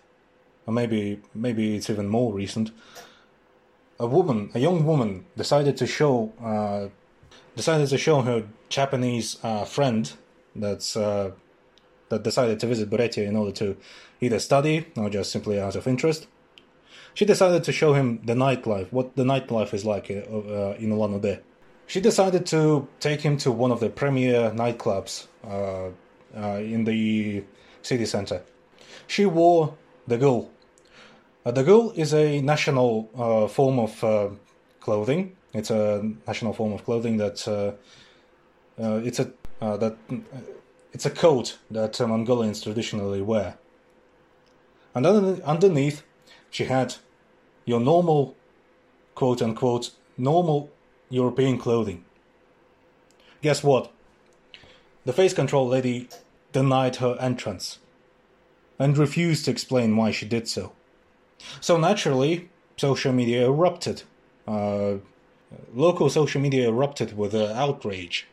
or 0.67 0.73
maybe 0.73 1.19
maybe 1.33 1.75
it's 1.75 1.89
even 1.89 2.07
more 2.07 2.31
recent. 2.33 2.71
A 3.99 4.07
woman, 4.07 4.49
a 4.53 4.59
young 4.59 4.85
woman, 4.85 5.25
decided 5.35 5.75
to 5.77 5.87
show 5.87 6.31
uh, 6.41 6.87
decided 7.55 7.89
to 7.89 7.97
show 7.97 8.21
her 8.21 8.47
Japanese 8.69 9.37
uh, 9.43 9.65
friend 9.65 10.11
that's 10.55 10.95
uh, 10.95 11.31
that 12.09 12.23
decided 12.23 12.59
to 12.61 12.67
visit 12.67 12.89
Buryatia 12.89 13.27
in 13.27 13.35
order 13.35 13.51
to 13.51 13.77
either 14.21 14.39
study 14.39 14.87
or 14.95 15.09
just 15.09 15.31
simply 15.31 15.59
out 15.59 15.75
of 15.75 15.87
interest. 15.87 16.27
She 17.13 17.25
decided 17.25 17.63
to 17.65 17.71
show 17.71 17.93
him 17.93 18.21
the 18.23 18.33
nightlife, 18.33 18.91
what 18.91 19.15
the 19.15 19.23
nightlife 19.23 19.73
is 19.73 19.83
like 19.83 20.09
in 20.09 20.91
Ulan-Ude 20.91 21.41
she 21.89 21.99
decided 21.99 22.45
to 22.45 22.87
take 22.99 23.21
him 23.21 23.35
to 23.37 23.51
one 23.51 23.71
of 23.71 23.79
the 23.79 23.89
premier 23.89 24.51
nightclubs 24.51 25.25
uh, 25.43 25.89
uh, 26.37 26.57
in 26.59 26.83
the 26.83 27.43
city 27.81 28.05
center. 28.05 28.43
She 29.07 29.25
wore 29.25 29.75
the 30.07 30.19
gul. 30.19 30.51
Uh, 31.49 31.51
the 31.51 31.63
gul 31.63 31.89
is 31.95 32.13
a 32.13 32.41
national 32.41 33.09
uh, 33.17 33.47
form 33.47 33.79
of 33.79 34.03
uh, 34.03 34.29
clothing. 34.81 35.35
It's 35.51 35.71
a 35.71 36.03
national 36.27 36.53
form 36.53 36.73
of 36.73 36.85
clothing 36.85 37.17
that 37.17 37.39
it's 38.77 39.19
a 39.19 39.31
that 39.59 39.97
it's 40.93 41.07
a 41.07 41.09
coat 41.09 41.57
that 41.71 41.99
Mongolians 41.99 42.61
traditionally 42.61 43.23
wear. 43.23 43.57
And 44.93 45.07
underneath, 45.07 46.03
she 46.51 46.65
had 46.65 46.97
your 47.65 47.79
normal, 47.79 48.35
quote 49.15 49.41
unquote, 49.41 49.89
normal 50.19 50.69
European 51.09 51.57
clothing. 51.57 52.05
Guess 53.41 53.63
what? 53.63 53.91
The 55.03 55.13
face 55.13 55.33
control 55.33 55.67
lady 55.67 56.09
denied 56.51 56.97
her 56.97 57.17
entrance 57.19 57.79
and 58.77 58.95
refused 58.95 59.45
to 59.45 59.51
explain 59.51 59.97
why 59.97 60.11
she 60.11 60.27
did 60.27 60.47
so. 60.47 60.73
So 61.61 61.77
naturally, 61.77 62.49
social 62.77 63.13
media 63.13 63.45
erupted. 63.45 64.03
Uh, 64.47 64.95
local 65.73 66.09
social 66.09 66.41
media 66.41 66.69
erupted 66.69 67.17
with 67.17 67.33
uh, 67.33 67.53
outrage. 67.53 68.27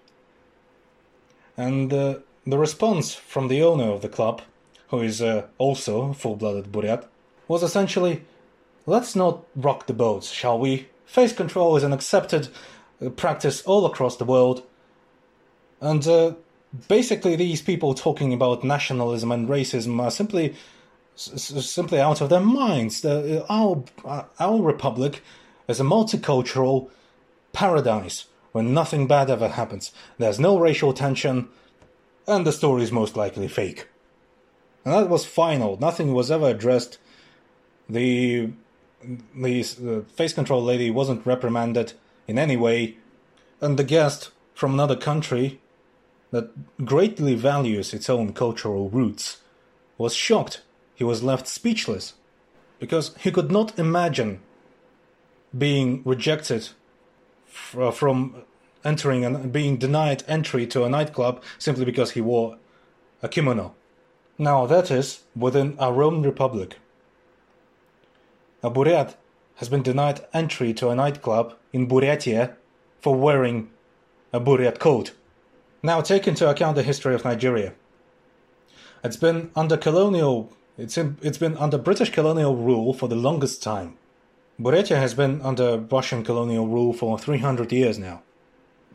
And 1.56 1.92
uh, 1.92 2.18
the 2.46 2.58
response 2.58 3.14
from 3.14 3.48
the 3.48 3.62
owner 3.62 3.90
of 3.90 4.02
the 4.02 4.08
club, 4.08 4.42
who 4.88 5.00
is 5.00 5.20
uh, 5.20 5.46
also 5.58 6.12
full 6.12 6.36
blooded 6.36 6.70
Buryat, 6.70 7.06
was 7.48 7.62
essentially 7.62 8.22
let's 8.86 9.16
not 9.16 9.44
rock 9.54 9.86
the 9.86 9.92
boat, 9.92 10.24
shall 10.24 10.58
we? 10.58 10.88
Face 11.04 11.32
control 11.32 11.76
is 11.76 11.82
an 11.82 11.92
accepted 11.92 12.48
uh, 13.04 13.10
practice 13.10 13.62
all 13.62 13.86
across 13.86 14.16
the 14.16 14.24
world. 14.24 14.62
And 15.80 16.06
uh, 16.06 16.34
basically, 16.88 17.36
these 17.36 17.62
people 17.62 17.94
talking 17.94 18.32
about 18.32 18.64
nationalism 18.64 19.32
and 19.32 19.48
racism 19.48 20.00
are 20.00 20.10
simply 20.10 20.54
simply 21.16 22.00
out 22.00 22.20
of 22.20 22.28
their 22.28 22.40
minds. 22.40 23.00
The, 23.00 23.42
uh, 23.42 23.46
our 23.48 23.84
uh, 24.04 24.24
our 24.38 24.62
republic 24.62 25.22
is 25.68 25.80
a 25.80 25.84
multicultural 25.84 26.90
paradise 27.52 28.26
where 28.52 28.64
nothing 28.64 29.06
bad 29.06 29.30
ever 29.30 29.48
happens. 29.48 29.92
There's 30.18 30.38
no 30.38 30.58
racial 30.58 30.92
tension, 30.92 31.48
and 32.26 32.46
the 32.46 32.52
story 32.52 32.82
is 32.82 32.92
most 32.92 33.16
likely 33.16 33.48
fake. 33.48 33.88
And 34.84 34.94
that 34.94 35.08
was 35.08 35.26
final. 35.26 35.78
Nothing 35.78 36.12
was 36.12 36.30
ever 36.30 36.48
addressed. 36.48 36.98
The 37.88 38.50
the 39.34 40.04
face 40.14 40.32
control 40.32 40.62
lady 40.62 40.90
wasn't 40.90 41.26
reprimanded 41.26 41.92
in 42.26 42.38
any 42.38 42.56
way, 42.56 42.96
and 43.60 43.78
the 43.78 43.84
guest 43.84 44.30
from 44.54 44.74
another 44.74 44.96
country 44.96 45.60
that 46.30 46.84
greatly 46.84 47.34
values 47.34 47.94
its 47.94 48.10
own 48.10 48.32
cultural 48.32 48.90
roots 48.90 49.38
was 49.96 50.14
shocked. 50.14 50.62
He 50.96 51.04
was 51.04 51.22
left 51.22 51.46
speechless 51.46 52.14
because 52.80 53.14
he 53.20 53.30
could 53.30 53.52
not 53.52 53.78
imagine 53.78 54.40
being 55.56 56.02
rejected 56.04 56.70
uh, 57.78 57.90
from 57.90 58.42
entering 58.84 59.24
and 59.24 59.52
being 59.52 59.76
denied 59.76 60.24
entry 60.26 60.66
to 60.68 60.84
a 60.84 60.88
nightclub 60.88 61.42
simply 61.58 61.84
because 61.84 62.12
he 62.12 62.20
wore 62.20 62.56
a 63.22 63.28
kimono. 63.28 63.74
Now 64.38 64.66
that 64.66 64.90
is 64.90 65.22
within 65.36 65.78
our 65.78 66.02
own 66.02 66.22
republic. 66.22 66.76
A 68.62 68.70
Buryat 68.70 69.14
has 69.56 69.68
been 69.68 69.82
denied 69.82 70.24
entry 70.32 70.72
to 70.74 70.88
a 70.88 70.94
nightclub 70.94 71.54
in 71.72 71.86
Buryatia 71.86 72.54
for 73.00 73.14
wearing 73.14 73.70
a 74.32 74.40
Buryat 74.40 74.78
coat. 74.78 75.12
Now 75.82 76.00
take 76.00 76.26
into 76.26 76.48
account 76.48 76.76
the 76.76 76.82
history 76.82 77.14
of 77.14 77.24
Nigeria. 77.24 77.74
It's 79.04 79.16
been 79.16 79.50
under 79.54 79.76
colonial 79.76 80.52
it's, 80.78 80.98
in, 80.98 81.16
it's 81.22 81.38
been 81.38 81.56
under 81.56 81.78
British 81.78 82.10
colonial 82.10 82.56
rule 82.56 82.92
for 82.92 83.08
the 83.08 83.16
longest 83.16 83.62
time. 83.62 83.96
Buryatia 84.60 84.96
has 84.96 85.14
been 85.14 85.40
under 85.42 85.78
Russian 85.78 86.22
colonial 86.24 86.66
rule 86.66 86.92
for 86.92 87.18
300 87.18 87.72
years 87.72 87.98
now. 87.98 88.22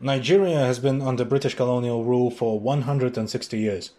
Nigeria 0.00 0.58
has 0.58 0.80
been 0.80 1.00
under 1.00 1.24
British 1.24 1.54
colonial 1.54 2.04
rule 2.04 2.30
for 2.30 2.58
160 2.58 3.58
years. 3.58 3.92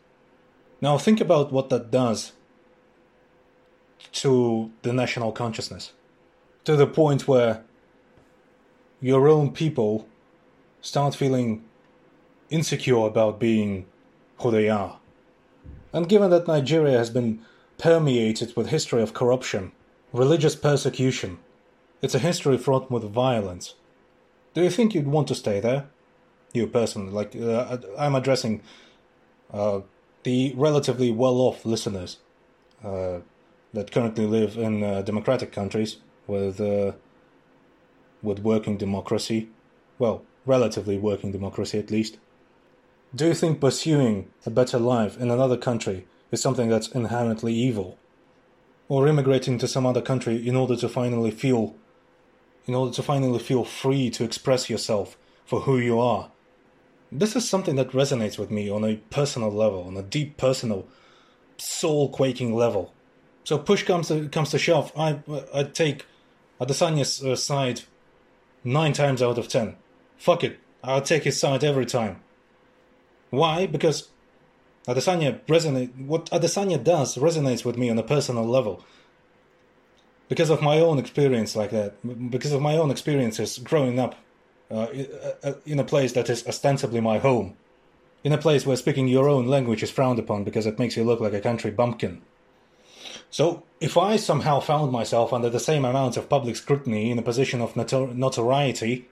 Now 0.81 0.97
think 0.97 1.21
about 1.21 1.53
what 1.53 1.69
that 1.69 1.91
does 1.91 2.33
to 4.11 4.71
the 4.81 4.91
national 4.91 5.31
consciousness. 5.31 5.93
To 6.65 6.75
the 6.75 6.87
point 6.87 7.27
where 7.27 7.63
your 8.99 9.29
own 9.29 9.51
people 9.51 10.07
start 10.81 11.15
feeling 11.15 11.63
insecure 12.49 13.07
about 13.07 13.39
being 13.39 13.85
who 14.39 14.51
they 14.51 14.69
are. 14.69 14.99
And 15.93 16.09
given 16.09 16.29
that 16.31 16.47
Nigeria 16.47 16.97
has 16.97 17.09
been 17.09 17.39
permeated 17.77 18.55
with 18.55 18.67
history 18.67 19.01
of 19.01 19.13
corruption, 19.13 19.71
religious 20.11 20.55
persecution, 20.55 21.39
it's 22.01 22.15
a 22.15 22.19
history 22.19 22.57
fraught 22.57 22.91
with 22.91 23.03
violence. 23.03 23.75
Do 24.53 24.61
you 24.61 24.69
think 24.69 24.93
you'd 24.93 25.07
want 25.07 25.27
to 25.29 25.35
stay 25.35 25.59
there? 25.59 25.87
You 26.53 26.67
personally, 26.67 27.11
like 27.11 27.35
uh, 27.35 27.77
I'm 27.97 28.13
addressing 28.13 28.61
uh, 29.51 29.81
the 30.23 30.53
relatively 30.55 31.11
well-off 31.11 31.65
listeners 31.65 32.19
uh, 32.83 33.19
that 33.73 33.91
currently 33.91 34.27
live 34.27 34.57
in 34.57 34.83
uh, 34.83 35.01
democratic 35.01 35.51
countries 35.51 35.97
with 36.27 36.61
uh, 36.61 36.91
with 38.21 38.39
working 38.39 38.77
democracy, 38.77 39.49
well, 39.97 40.23
relatively 40.45 40.97
working 40.97 41.31
democracy 41.31 41.79
at 41.79 41.91
least. 41.91 42.17
Do 43.15 43.27
you 43.27 43.33
think 43.33 43.59
pursuing 43.59 44.29
a 44.45 44.49
better 44.49 44.79
life 44.79 45.19
in 45.19 45.29
another 45.29 45.57
country 45.57 46.05
is 46.33 46.41
something 46.41 46.67
that's 46.67 46.89
inherently 46.89 47.53
evil? 47.53 47.97
Or 48.89 49.07
immigrating 49.07 49.57
to 49.59 49.67
some 49.67 49.85
other 49.85 50.01
country 50.01 50.45
in 50.45 50.55
order 50.55 50.75
to 50.75 50.89
finally 50.89 51.31
feel 51.31 51.75
in 52.65 52.75
order 52.75 52.93
to 52.93 53.03
finally 53.03 53.39
feel 53.39 53.65
free 53.65 54.09
to 54.09 54.23
express 54.23 54.69
yourself 54.69 55.17
for 55.45 55.61
who 55.61 55.77
you 55.77 55.99
are. 55.99 56.31
This 57.11 57.35
is 57.35 57.47
something 57.47 57.75
that 57.75 57.91
resonates 57.91 58.39
with 58.39 58.49
me 58.49 58.69
on 58.69 58.85
a 58.85 58.95
personal 59.09 59.51
level, 59.51 59.83
on 59.83 59.97
a 59.97 60.01
deep 60.01 60.37
personal, 60.37 60.87
soul 61.57 62.09
quaking 62.09 62.55
level. 62.55 62.93
So 63.43 63.57
push 63.57 63.83
comes 63.83 64.07
to, 64.07 64.29
comes 64.29 64.49
to 64.51 64.57
shove, 64.57 64.91
I 64.97 65.19
I 65.53 65.63
take 65.63 66.05
Adesanya's 66.59 67.23
uh, 67.23 67.35
side 67.35 67.81
nine 68.63 68.93
times 68.93 69.21
out 69.21 69.37
of 69.37 69.47
ten. 69.47 69.75
Fuck 70.17 70.43
it, 70.43 70.59
I'll 70.83 71.01
take 71.01 71.23
his 71.23 71.39
side 71.39 71.63
every 71.63 71.85
time. 71.85 72.21
Why? 73.29 73.67
Because 73.67 74.09
Adesanya 74.87 75.39
resonate. 75.47 75.95
What 76.05 76.29
Adesanya 76.31 76.83
does 76.83 77.15
resonates 77.15 77.63
with 77.63 77.77
me 77.77 77.89
on 77.89 77.97
a 77.97 78.03
personal 78.03 78.45
level. 78.45 78.83
Because 80.29 80.49
of 80.49 80.61
my 80.61 80.79
own 80.79 80.99
experience 80.99 81.55
like 81.55 81.71
that, 81.71 81.95
because 82.31 82.53
of 82.53 82.61
my 82.61 82.77
own 82.77 82.91
experiences 82.91 83.59
growing 83.59 83.99
up 83.99 84.15
uh, 84.71 84.87
uh, 85.43 85.53
in 85.65 85.79
a 85.79 85.83
place 85.83 86.13
that 86.13 86.29
is 86.29 86.45
ostensibly 86.47 86.99
my 86.99 87.19
home, 87.19 87.55
in 88.23 88.33
a 88.33 88.37
place 88.37 88.65
where 88.65 88.77
speaking 88.77 89.07
your 89.07 89.29
own 89.29 89.47
language 89.47 89.83
is 89.83 89.91
frowned 89.91 90.19
upon 90.19 90.43
because 90.43 90.65
it 90.65 90.79
makes 90.79 90.97
you 90.97 91.03
look 91.03 91.19
like 91.19 91.33
a 91.33 91.41
country 91.41 91.71
bumpkin. 91.71 92.21
So, 93.29 93.63
if 93.79 93.97
I 93.97 94.15
somehow 94.15 94.59
found 94.59 94.91
myself 94.91 95.33
under 95.33 95.49
the 95.49 95.59
same 95.59 95.85
amount 95.85 96.17
of 96.17 96.29
public 96.29 96.55
scrutiny 96.55 97.11
in 97.11 97.19
a 97.19 97.23
position 97.23 97.61
of 97.61 97.73
notor- 97.73 98.15
notoriety, 98.15 99.07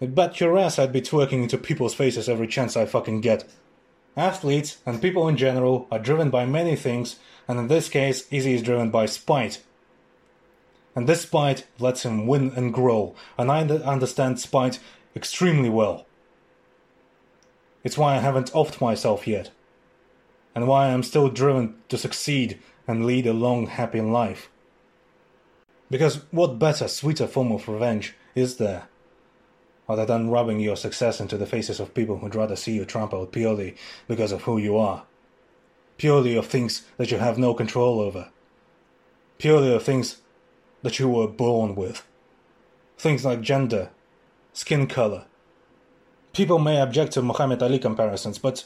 bet 0.00 0.40
your 0.40 0.58
ass 0.58 0.78
I'd 0.78 0.92
be 0.92 1.02
twerking 1.02 1.42
into 1.42 1.58
people's 1.58 1.94
faces 1.94 2.28
every 2.28 2.46
chance 2.46 2.76
I 2.76 2.86
fucking 2.86 3.20
get. 3.20 3.44
Athletes, 4.16 4.78
and 4.84 5.00
people 5.00 5.26
in 5.28 5.36
general, 5.36 5.86
are 5.90 5.98
driven 5.98 6.30
by 6.30 6.44
many 6.44 6.76
things, 6.76 7.16
and 7.48 7.58
in 7.58 7.68
this 7.68 7.88
case, 7.88 8.26
Izzy 8.30 8.54
is 8.54 8.62
driven 8.62 8.90
by 8.90 9.06
spite. 9.06 9.62
And 10.94 11.08
this 11.08 11.22
spite 11.22 11.66
lets 11.78 12.04
him 12.04 12.26
win 12.26 12.52
and 12.54 12.74
grow, 12.74 13.14
and 13.38 13.50
I 13.50 13.62
understand 13.62 14.38
spite 14.38 14.78
extremely 15.16 15.70
well. 15.70 16.06
It's 17.84 17.96
why 17.98 18.16
I 18.16 18.20
haven't 18.20 18.52
offed 18.52 18.80
myself 18.80 19.26
yet, 19.26 19.50
and 20.54 20.68
why 20.68 20.86
I 20.86 20.90
am 20.90 21.02
still 21.02 21.28
driven 21.28 21.76
to 21.88 21.96
succeed 21.96 22.60
and 22.86 23.06
lead 23.06 23.26
a 23.26 23.32
long, 23.32 23.66
happy 23.66 24.00
life. 24.00 24.50
Because 25.90 26.22
what 26.30 26.58
better, 26.58 26.88
sweeter 26.88 27.26
form 27.26 27.50
of 27.52 27.68
revenge 27.68 28.14
is 28.34 28.56
there? 28.56 28.88
Other 29.88 30.06
than 30.06 30.30
rubbing 30.30 30.60
your 30.60 30.76
success 30.76 31.20
into 31.20 31.36
the 31.36 31.46
faces 31.46 31.80
of 31.80 31.94
people 31.94 32.18
who'd 32.18 32.34
rather 32.34 32.56
see 32.56 32.72
you 32.72 32.84
trampled 32.84 33.32
purely 33.32 33.74
because 34.06 34.32
of 34.32 34.42
who 34.42 34.58
you 34.58 34.76
are. 34.76 35.04
Purely 35.98 36.36
of 36.36 36.46
things 36.46 36.82
that 36.96 37.10
you 37.10 37.18
have 37.18 37.38
no 37.38 37.52
control 37.52 38.00
over. 38.00 38.30
Purely 39.38 39.74
of 39.74 39.82
things 39.82 40.18
that 40.82 40.98
you 40.98 41.08
were 41.08 41.26
born 41.26 41.74
with. 41.74 42.06
Things 42.96 43.24
like 43.24 43.40
gender, 43.40 43.90
skin 44.52 44.86
color. 44.86 45.24
People 46.32 46.58
may 46.58 46.80
object 46.80 47.12
to 47.12 47.22
Muhammad 47.22 47.62
Ali 47.62 47.78
comparisons, 47.78 48.38
but 48.38 48.64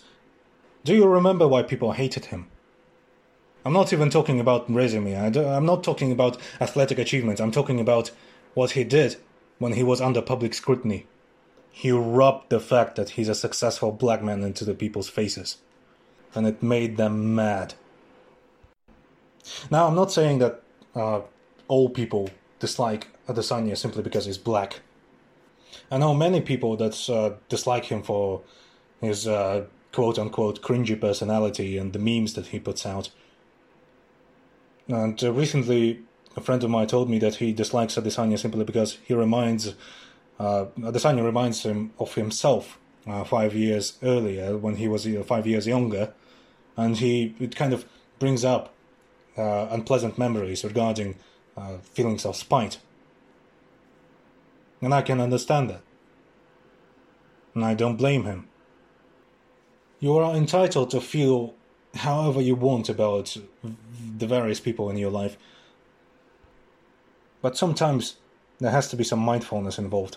do 0.85 0.95
you 0.95 1.07
remember 1.07 1.49
why 1.49 1.63
people 1.63 1.93
hated 1.93 2.27
him? 2.27 2.47
I'm 3.65 3.73
not 3.73 3.93
even 3.93 4.11
talking 4.11 4.39
about 4.39 4.71
resume. 4.73 5.17
I 5.17 5.57
am 5.57 5.67
not 5.67 5.83
talking 5.83 6.13
about 6.13 6.39
athletic 6.61 6.99
achievements. 6.99 7.41
I'm 7.41 7.51
talking 7.51 7.81
about 7.81 8.13
what 8.55 8.73
he 8.73 8.85
did 8.85 9.17
when 9.59 9.73
he 9.73 9.83
was 9.83 10.01
under 10.01 10.23
public 10.23 10.55
scrutiny. 10.55 11.07
He 11.71 11.91
rubbed 11.91 12.51
the 12.51 12.61
fact 12.61 12.97
that 12.97 13.11
he's 13.11 13.29
a 13.29 13.35
successful 13.35 13.93
black 13.93 14.23
man 14.23 14.43
into 14.43 14.65
the 14.65 14.75
people's 14.75 15.09
faces. 15.09 15.59
And 16.35 16.47
it 16.47 16.63
made 16.63 16.97
them 16.97 17.35
mad. 17.35 17.75
Now, 19.71 19.87
I'm 19.87 19.95
not 19.95 20.13
saying 20.13 20.39
that 20.39 20.63
uh, 20.95 21.21
all 21.69 21.89
people 21.89 22.31
dislike 22.59 23.09
Adesanya 23.29 23.77
simply 23.77 24.03
because 24.03 24.27
he's 24.27 24.39
black. 24.39 24.81
I 25.91 25.99
know 25.99 26.15
many 26.15 26.41
people 26.41 26.77
that 26.77 27.09
uh, 27.09 27.37
dislike 27.49 27.87
him 27.87 28.03
for 28.03 28.43
his 29.01 29.29
uh, 29.29 29.67
quote 29.93 30.19
unquote 30.19 30.63
cringy 30.63 31.01
personality 31.01 31.79
and 31.79 31.93
the 31.93 31.99
memes 31.99 32.35
that 32.35 32.49
he 32.49 32.59
puts 32.59 32.87
out. 32.87 33.11
And 34.89 35.23
uh, 35.23 35.33
recently, 35.33 36.03
a 36.37 36.41
friend 36.41 36.63
of 36.63 36.71
mine 36.71 36.87
told 36.87 37.09
me 37.09 37.19
that 37.19 37.37
he 37.37 37.53
dislikes 37.53 37.97
Adesanya 37.97 38.39
simply 38.39 38.65
because 38.65 38.99
he 39.05 39.15
reminds 39.15 39.75
uh, 40.39 40.67
Adesanya 40.79 41.25
reminds 41.25 41.63
him 41.63 41.93
of 41.99 42.15
himself 42.15 42.79
uh, 43.07 43.25
five 43.25 43.55
years 43.55 43.99
earlier 44.03 44.57
when 44.57 44.77
he 44.77 44.87
was 44.87 45.07
uh, 45.07 45.23
five 45.27 45.47
years 45.47 45.67
younger, 45.67 46.13
and 46.77 46.99
he 46.99 47.35
it 47.41 47.57
kind 47.57 47.73
of 47.73 47.87
brings 48.19 48.45
up 48.45 48.75
uh, 49.39 49.69
unpleasant 49.71 50.19
memories 50.19 50.63
regarding 50.65 51.17
uh, 51.57 51.79
feelings 51.79 52.27
of 52.27 52.37
spite, 52.37 52.79
and 54.83 54.93
I 54.93 55.03
can 55.03 55.21
understand 55.21 55.71
that, 55.71 55.81
and 57.55 57.65
I 57.65 57.75
don't 57.75 57.97
blame 57.97 58.25
him. 58.25 58.49
You 60.01 60.19
are 60.19 60.37
entitled 60.37 60.91
to 60.91 61.01
feel 61.01 61.55
however 61.95 62.43
you 62.43 62.55
want 62.55 62.91
about 62.91 63.39
the 64.19 64.27
various 64.27 64.61
people 64.61 64.91
in 64.91 64.99
your 64.99 65.11
life. 65.11 65.39
But 67.47 67.57
sometimes 67.57 68.17
there 68.59 68.73
has 68.73 68.89
to 68.89 68.97
be 68.97 69.05
some 69.05 69.21
mindfulness 69.21 69.79
involved. 69.79 70.17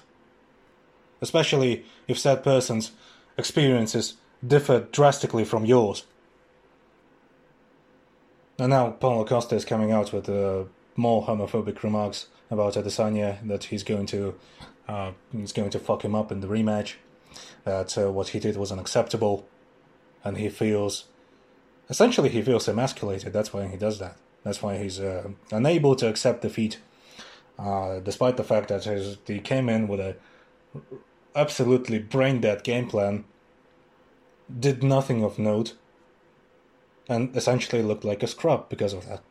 Especially 1.22 1.86
if 2.08 2.18
said 2.18 2.44
person's 2.44 2.92
experiences 3.38 4.16
differ 4.44 4.88
drastically 4.92 5.46
from 5.46 5.64
yours. 5.64 6.08
And 8.58 8.72
now 8.72 8.90
Paulo 8.90 9.26
Costa 9.26 9.56
is 9.56 9.64
coming 9.64 9.92
out 9.92 10.12
with 10.12 10.28
uh, 10.28 10.64
more 10.96 11.28
homophobic 11.28 11.84
remarks 11.84 12.30
about 12.50 12.74
Adesanya 12.74 13.48
that 13.48 13.66
he's 13.66 13.84
going 13.84 14.08
to 14.08 14.34
uh, 14.88 15.12
he's 15.32 15.54
going 15.54 15.70
to 15.70 15.78
fuck 15.78 16.04
him 16.04 16.16
up 16.16 16.32
in 16.32 16.40
the 16.40 16.48
rematch. 16.48 16.96
That 17.64 17.96
uh, 17.96 18.12
what 18.12 18.30
he 18.30 18.40
did 18.40 18.58
was 18.58 18.72
unacceptable, 18.72 19.48
and 20.24 20.36
he 20.36 20.50
feels 20.50 21.06
essentially 21.92 22.30
he 22.30 22.42
feels 22.42 22.68
emasculated. 22.68 23.34
That's 23.34 23.54
why 23.54 23.68
he 23.68 23.78
does 23.78 24.00
that. 24.00 24.18
That's 24.44 24.64
why 24.64 24.80
he's 24.80 25.00
uh, 25.00 25.30
unable 25.52 25.96
to 25.98 26.08
accept 26.08 26.42
defeat, 26.42 26.80
uh, 27.60 28.00
despite 28.00 28.38
the 28.38 28.44
fact 28.44 28.70
that 28.70 28.86
he 29.28 29.40
came 29.40 29.70
in 29.70 29.88
with 29.88 30.00
a 30.00 30.16
absolutely 31.36 32.00
brain 32.00 32.42
dead 32.42 32.64
game 32.64 32.88
plan, 32.88 33.26
did 34.60 34.84
nothing 34.84 35.24
of 35.24 35.38
note, 35.38 35.76
and 37.08 37.36
essentially 37.36 37.84
looked 37.84 38.06
like 38.06 38.24
a 38.24 38.28
scrub 38.28 38.70
because 38.70 38.94
of 38.94 39.08
that. 39.08 39.22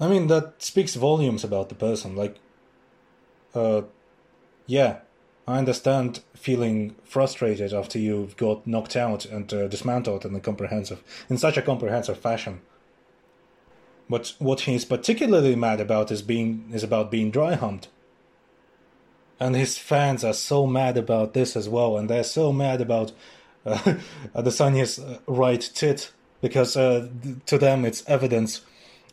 I 0.00 0.08
mean, 0.08 0.28
that 0.28 0.62
speaks 0.62 0.94
volumes 0.94 1.44
about 1.44 1.68
the 1.68 1.74
person. 1.74 2.16
Like, 2.16 2.36
uh, 3.54 3.82
Yeah, 4.66 5.00
I 5.46 5.58
understand 5.58 6.20
feeling 6.34 6.94
frustrated 7.02 7.72
after 7.72 7.98
you've 7.98 8.36
got 8.36 8.66
knocked 8.66 8.96
out 8.96 9.26
and 9.26 9.52
uh, 9.52 9.68
dismantled 9.68 10.24
in 10.24 10.34
a 10.34 10.40
comprehensive, 10.40 11.02
in 11.28 11.38
such 11.38 11.56
a 11.56 11.62
comprehensive 11.62 12.18
fashion. 12.18 12.60
But 14.10 14.34
what 14.40 14.62
he's 14.62 14.84
particularly 14.84 15.54
mad 15.54 15.80
about 15.80 16.10
is 16.10 16.20
being 16.20 16.68
is 16.72 16.82
about 16.82 17.12
being 17.12 17.30
dry 17.30 17.54
humped. 17.54 17.86
And 19.38 19.54
his 19.54 19.78
fans 19.78 20.24
are 20.24 20.32
so 20.34 20.66
mad 20.66 20.96
about 20.96 21.32
this 21.32 21.54
as 21.56 21.68
well, 21.68 21.96
and 21.96 22.10
they're 22.10 22.24
so 22.24 22.52
mad 22.52 22.80
about 22.80 23.12
uh, 23.64 23.76
Adesanya's 24.34 24.98
uh, 24.98 25.18
right 25.28 25.60
tit 25.60 26.10
because 26.40 26.76
uh, 26.76 27.08
to 27.46 27.56
them 27.56 27.84
it's 27.84 28.02
evidence 28.08 28.62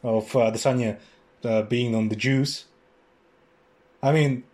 of 0.01 0.35
uh, 0.35 0.51
Adesanya 0.51 0.97
uh, 1.43 1.61
being 1.61 1.93
on 1.93 2.09
the 2.09 2.15
juice. 2.15 2.65
I 4.01 4.11
mean, 4.11 4.45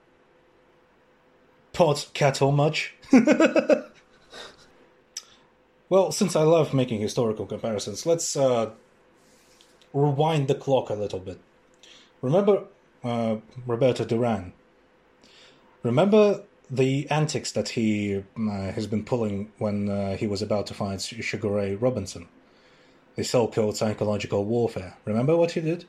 pot 1.72 2.10
cattle 2.14 2.52
much? 2.52 2.96
well, 5.90 6.12
since 6.12 6.36
I 6.36 6.44
love 6.44 6.74
making 6.74 7.00
historical 7.00 7.46
comparisons, 7.46 8.06
let's 8.06 8.36
uh, 8.36 8.72
rewind 9.94 10.48
the 10.48 10.56
clock 10.56 10.90
a 10.90 10.96
little 10.96 11.20
bit. 11.20 11.40
Remember 12.22 12.66
uh, 13.04 13.38
Roberto 13.66 14.04
Duran? 14.06 14.54
Remember 15.84 16.44
the 16.70 17.08
antics 17.10 17.52
that 17.52 17.70
he 17.70 18.24
uh, 18.38 18.72
has 18.72 18.88
been 18.88 19.04
pulling 19.04 19.52
when 19.58 19.90
uh, 19.90 20.18
he 20.18 20.28
was 20.28 20.42
about 20.42 20.68
to 20.68 20.74
fight 20.74 21.14
Ray 21.44 21.76
Robinson? 21.76 22.28
The 23.16 23.24
so-called 23.24 23.78
psychological 23.78 24.44
warfare. 24.46 24.96
Remember 25.06 25.38
what 25.38 25.52
he 25.52 25.62
did? 25.62 25.86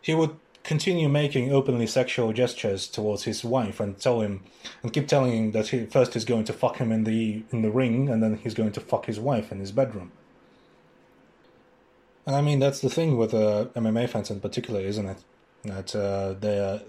He 0.00 0.14
would 0.14 0.36
continue 0.62 1.08
making 1.08 1.52
openly 1.52 1.86
sexual 1.86 2.32
gestures 2.32 2.86
towards 2.86 3.24
his 3.24 3.42
wife 3.44 3.80
and 3.80 3.98
tell 3.98 4.20
him 4.20 4.42
and 4.82 4.92
keep 4.92 5.08
telling 5.08 5.32
him 5.32 5.52
that 5.52 5.68
he 5.68 5.86
first 5.86 6.14
he's 6.14 6.24
going 6.24 6.44
to 6.44 6.52
fuck 6.52 6.76
him 6.76 6.92
in 6.92 7.04
the 7.04 7.42
in 7.50 7.62
the 7.62 7.70
ring 7.70 8.08
and 8.08 8.22
then 8.22 8.36
he's 8.36 8.54
going 8.54 8.72
to 8.72 8.80
fuck 8.80 9.06
his 9.06 9.18
wife 9.18 9.50
in 9.50 9.60
his 9.60 9.72
bedroom. 9.72 10.12
And 12.28 12.36
I 12.36 12.42
mean 12.42 12.58
that's 12.58 12.80
the 12.80 12.90
thing 12.90 13.16
with 13.16 13.32
uh, 13.32 13.68
MMA 13.74 14.06
fans 14.10 14.30
in 14.30 14.40
particular, 14.40 14.80
isn't 14.80 15.06
it? 15.06 15.24
That 15.64 15.96
uh, 15.96 16.34
they, 16.38 16.82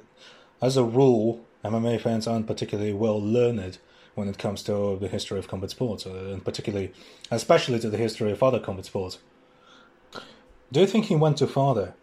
as 0.61 0.75
a 0.75 0.83
rule, 0.83 1.45
MMA 1.63 2.01
fans 2.01 2.27
aren't 2.27 2.45
particularly 2.45 2.91
well 2.91 3.21
learned 3.21 3.77
when 4.15 4.27
it 4.27 4.37
comes 4.37 4.63
to 4.63 4.97
the 4.99 5.07
history 5.07 5.39
of 5.39 5.47
combat 5.47 5.69
sports, 5.69 6.05
uh, 6.05 6.33
and 6.33 6.43
particularly, 6.43 6.91
especially 7.31 7.79
to 7.79 7.89
the 7.89 7.95
history 7.95 8.33
of 8.33 8.43
other 8.43 8.59
combat 8.59 8.83
sports. 8.83 9.19
Do 10.73 10.81
you 10.81 10.87
think 10.87 11.05
he 11.05 11.15
went 11.15 11.37
too 11.37 11.47
far 11.47 11.73
there? 11.73 11.95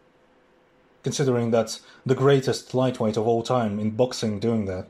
considering 1.06 1.52
that's 1.52 1.82
the 2.04 2.16
greatest 2.16 2.74
lightweight 2.74 3.16
of 3.16 3.28
all 3.28 3.40
time 3.40 3.78
in 3.78 3.90
boxing 3.90 4.40
doing 4.40 4.64
that. 4.64 4.88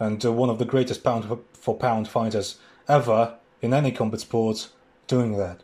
And 0.00 0.24
uh, 0.24 0.32
one 0.32 0.50
of 0.50 0.58
the 0.58 0.64
greatest 0.64 1.04
pound 1.04 1.24
for 1.52 1.76
pound 1.76 2.08
fighters 2.08 2.58
ever 2.88 3.36
in 3.62 3.72
any 3.72 3.92
combat 3.92 4.18
sport 4.18 4.70
doing 5.06 5.36
that. 5.36 5.60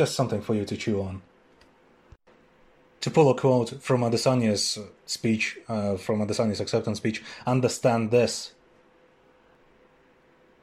Just 0.00 0.16
something 0.16 0.40
for 0.40 0.54
you 0.54 0.64
to 0.64 0.78
chew 0.78 1.02
on. 1.02 1.20
To 3.02 3.10
pull 3.10 3.28
a 3.28 3.34
quote 3.34 3.82
from 3.82 4.00
Adesanya's 4.00 4.78
speech, 5.04 5.58
uh, 5.68 5.98
from 5.98 6.26
Adesanya's 6.26 6.58
acceptance 6.58 6.96
speech, 6.96 7.22
understand 7.46 8.10
this. 8.10 8.54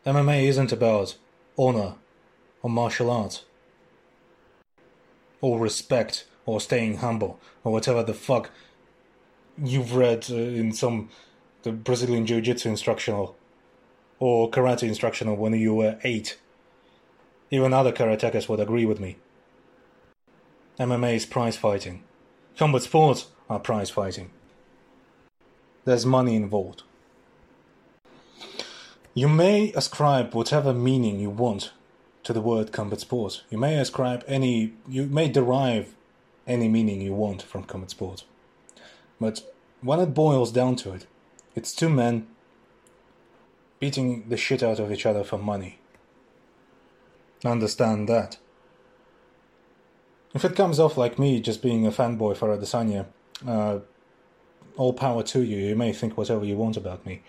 MMA 0.07 0.45
isn't 0.45 0.71
about 0.71 1.17
honor 1.55 1.93
or 2.63 2.71
martial 2.71 3.11
arts 3.11 3.45
or 5.39 5.59
respect 5.59 6.25
or 6.47 6.59
staying 6.59 6.97
humble 6.97 7.39
or 7.63 7.71
whatever 7.71 8.01
the 8.01 8.15
fuck 8.15 8.49
you've 9.63 9.95
read 9.95 10.25
uh, 10.31 10.35
in 10.35 10.71
some 10.71 11.09
the 11.61 11.71
Brazilian 11.71 12.25
jiu-jitsu 12.25 12.69
instructional 12.69 13.35
or 14.17 14.49
karate 14.49 14.87
instructional 14.87 15.35
when 15.35 15.53
you 15.53 15.75
were 15.75 15.99
8. 16.03 16.39
Even 17.51 17.71
other 17.71 17.91
karatekas 17.91 18.49
would 18.49 18.59
agree 18.59 18.87
with 18.87 18.99
me. 18.99 19.17
MMA 20.79 21.15
is 21.15 21.25
prize 21.25 21.57
fighting. 21.57 22.03
Combat 22.55 22.83
sports 22.83 23.27
are 23.49 23.59
prize 23.59 23.89
fighting. 23.89 24.29
There's 25.85 26.05
money 26.05 26.35
involved. 26.35 26.83
You 29.15 29.27
may 29.27 29.71
ascribe 29.73 30.35
whatever 30.35 30.73
meaning 30.73 31.19
you 31.19 31.31
want 31.31 31.71
to 32.23 32.33
the 32.33 32.41
word 32.41 32.71
combat 32.71 32.99
sports. 32.99 33.41
You 33.49 33.57
may 33.57 33.79
ascribe 33.79 34.23
any, 34.27 34.73
you 34.87 35.07
may 35.07 35.29
derive 35.29 35.95
any 36.45 36.67
meaning 36.67 37.01
you 37.01 37.13
want 37.13 37.41
from 37.41 37.63
combat 37.63 37.89
sport. 37.89 38.23
But 39.19 39.41
when 39.81 39.99
it 39.99 40.13
boils 40.13 40.51
down 40.51 40.75
to 40.77 40.93
it, 40.93 41.07
it's 41.55 41.73
two 41.73 41.89
men 41.89 42.27
beating 43.79 44.29
the 44.29 44.37
shit 44.37 44.61
out 44.61 44.79
of 44.79 44.91
each 44.91 45.07
other 45.07 45.23
for 45.23 45.39
money. 45.39 45.79
Understand 47.43 48.07
that. 48.09 48.37
If 50.33 50.45
it 50.45 50.55
comes 50.55 50.79
off 50.79 50.97
like 50.97 51.17
me 51.17 51.39
just 51.39 51.61
being 51.61 51.87
a 51.87 51.91
fanboy 51.91 52.37
for 52.37 52.55
Adesanya, 52.55 53.05
uh, 53.47 53.79
all 54.77 54.93
power 54.93 55.23
to 55.23 55.41
you. 55.41 55.57
You 55.57 55.75
may 55.75 55.91
think 55.91 56.17
whatever 56.17 56.45
you 56.45 56.55
want 56.55 56.77
about 56.77 57.05
me. 57.05 57.21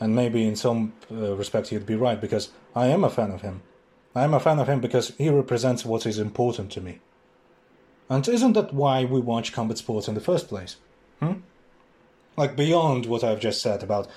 And 0.00 0.14
maybe 0.14 0.46
in 0.46 0.56
some 0.56 0.92
uh, 1.10 1.36
you'd 1.70 1.86
be 1.86 1.94
right, 1.94 2.20
because 2.20 2.50
I 2.74 2.88
am 2.88 3.04
a 3.04 3.10
fan 3.10 3.30
of 3.30 3.42
him. 3.42 3.62
I 4.14 4.24
am 4.24 4.34
a 4.34 4.40
fan 4.40 4.58
of 4.58 4.68
him 4.68 4.80
because 4.80 5.12
he 5.18 5.28
represents 5.28 5.84
what 5.84 6.06
is 6.06 6.18
important 6.18 6.72
to 6.72 6.80
me. 6.80 7.00
And 8.08 8.26
isn't 8.26 8.52
that 8.54 8.74
why 8.74 9.04
we 9.04 9.20
watch 9.20 9.52
combat 9.52 9.78
sports 9.78 10.08
in 10.08 10.14
the 10.14 10.20
first 10.20 10.48
place? 10.48 10.76
Hmm? 11.20 11.40
Like, 12.36 12.56
beyond 12.56 13.06
what 13.06 13.24
I've 13.24 13.40
just 13.40 13.62
said 13.62 13.82
about 13.82 14.08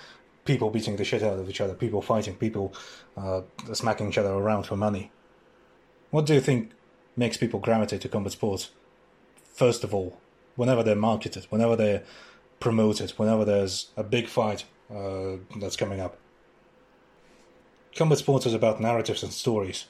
people 0.45 0.69
beating 0.69 0.95
the 0.95 1.03
shit 1.03 1.23
out 1.23 1.39
of 1.39 1.49
each 1.49 1.61
other, 1.61 1.73
people 1.73 2.01
fighting, 2.01 2.35
people 2.35 2.73
uh, 3.15 3.41
smacking 3.73 4.09
each 4.09 4.17
other 4.17 4.31
around 4.31 4.63
for 4.63 4.75
money. 4.75 5.11
What 6.09 6.25
do 6.25 6.33
you 6.33 6.41
think 6.41 6.71
makes 7.17 7.37
people 7.37 7.59
gravitate 7.59 8.01
to 8.01 8.09
combat 8.09 8.33
sports? 8.33 8.71
First 9.53 9.83
of 9.83 9.93
all, 9.93 10.17
whenever 10.55 10.83
they're 10.83 10.95
marketed, 10.95 11.45
whenever 11.49 11.75
they're 11.75 12.03
promoted, 12.59 13.11
whenever 13.11 13.43
there's 13.43 13.91
a 13.97 14.03
big 14.03 14.27
fight 14.27 14.65
uh, 14.93 15.37
that's 15.59 15.75
coming 15.75 15.99
up. 15.99 16.17
Combat 17.95 18.17
sports 18.19 18.45
is 18.45 18.53
about 18.53 18.79
narratives 18.79 19.23
and 19.23 19.33
stories. 19.33 19.85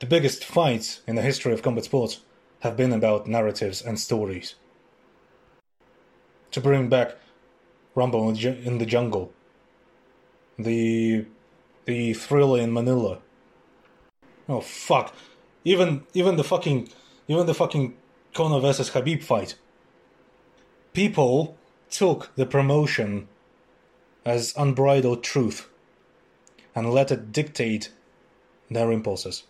The 0.00 0.06
biggest 0.06 0.44
fights 0.44 1.00
in 1.06 1.16
the 1.16 1.22
history 1.22 1.52
of 1.52 1.62
combat 1.62 1.84
sports 1.84 2.20
have 2.60 2.76
been 2.76 2.92
about 2.92 3.26
narratives 3.26 3.82
and 3.82 3.98
stories. 3.98 4.54
To 6.52 6.60
bring 6.60 6.88
back 6.88 7.16
Rumble 7.94 8.28
in 8.28 8.78
the 8.78 8.86
Jungle, 8.86 9.32
the 10.58 11.26
the 11.84 12.12
thriller 12.12 12.60
in 12.60 12.72
Manila. 12.72 13.18
Oh 14.48 14.60
fuck! 14.60 15.14
Even 15.68 16.06
even 16.14 16.36
the 16.36 16.44
fucking 16.52 16.88
even 17.28 17.44
the 17.46 17.60
fucking 17.62 17.94
Conor 18.32 18.60
versus 18.60 18.90
Khabib 18.90 19.22
fight. 19.22 19.54
People 20.94 21.58
took 21.90 22.34
the 22.36 22.46
promotion 22.46 23.28
as 24.24 24.54
unbridled 24.56 25.22
truth 25.22 25.68
and 26.74 26.90
let 26.90 27.12
it 27.12 27.32
dictate 27.32 27.90
their 28.70 28.90
impulses. 28.90 29.44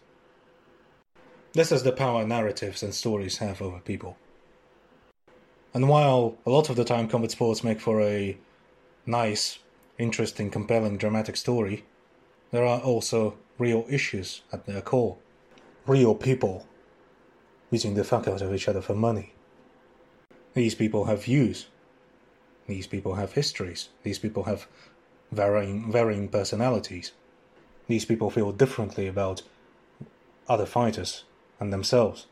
This 1.52 1.70
is 1.70 1.84
the 1.84 1.92
power 1.92 2.26
narratives 2.26 2.82
and 2.82 2.92
stories 2.92 3.38
have 3.38 3.62
over 3.62 3.78
people. 3.78 4.16
And 5.72 5.88
while 5.88 6.36
a 6.44 6.50
lot 6.50 6.68
of 6.68 6.74
the 6.74 6.84
time 6.84 7.06
combat 7.06 7.30
sports 7.30 7.62
make 7.62 7.80
for 7.80 8.02
a 8.02 8.36
nice, 9.06 9.60
interesting, 9.98 10.50
compelling, 10.50 10.96
dramatic 10.98 11.36
story, 11.36 11.84
there 12.50 12.66
are 12.66 12.80
also 12.80 13.36
real 13.56 13.84
issues 13.88 14.42
at 14.52 14.66
their 14.66 14.80
core. 14.80 15.16
Real 15.88 16.14
people 16.14 16.66
beating 17.70 17.94
the 17.94 18.04
fuck 18.04 18.28
out 18.28 18.42
of 18.42 18.52
each 18.52 18.68
other 18.68 18.82
for 18.82 18.94
money. 18.94 19.32
These 20.52 20.74
people 20.74 21.06
have 21.06 21.24
views. 21.24 21.68
These 22.66 22.86
people 22.86 23.14
have 23.14 23.32
histories. 23.32 23.88
These 24.02 24.18
people 24.18 24.44
have 24.44 24.66
varying, 25.32 25.90
varying 25.90 26.28
personalities. 26.28 27.12
These 27.86 28.04
people 28.04 28.28
feel 28.28 28.52
differently 28.52 29.06
about 29.06 29.40
other 30.46 30.66
fighters 30.66 31.24
and 31.58 31.72
themselves. 31.72 32.26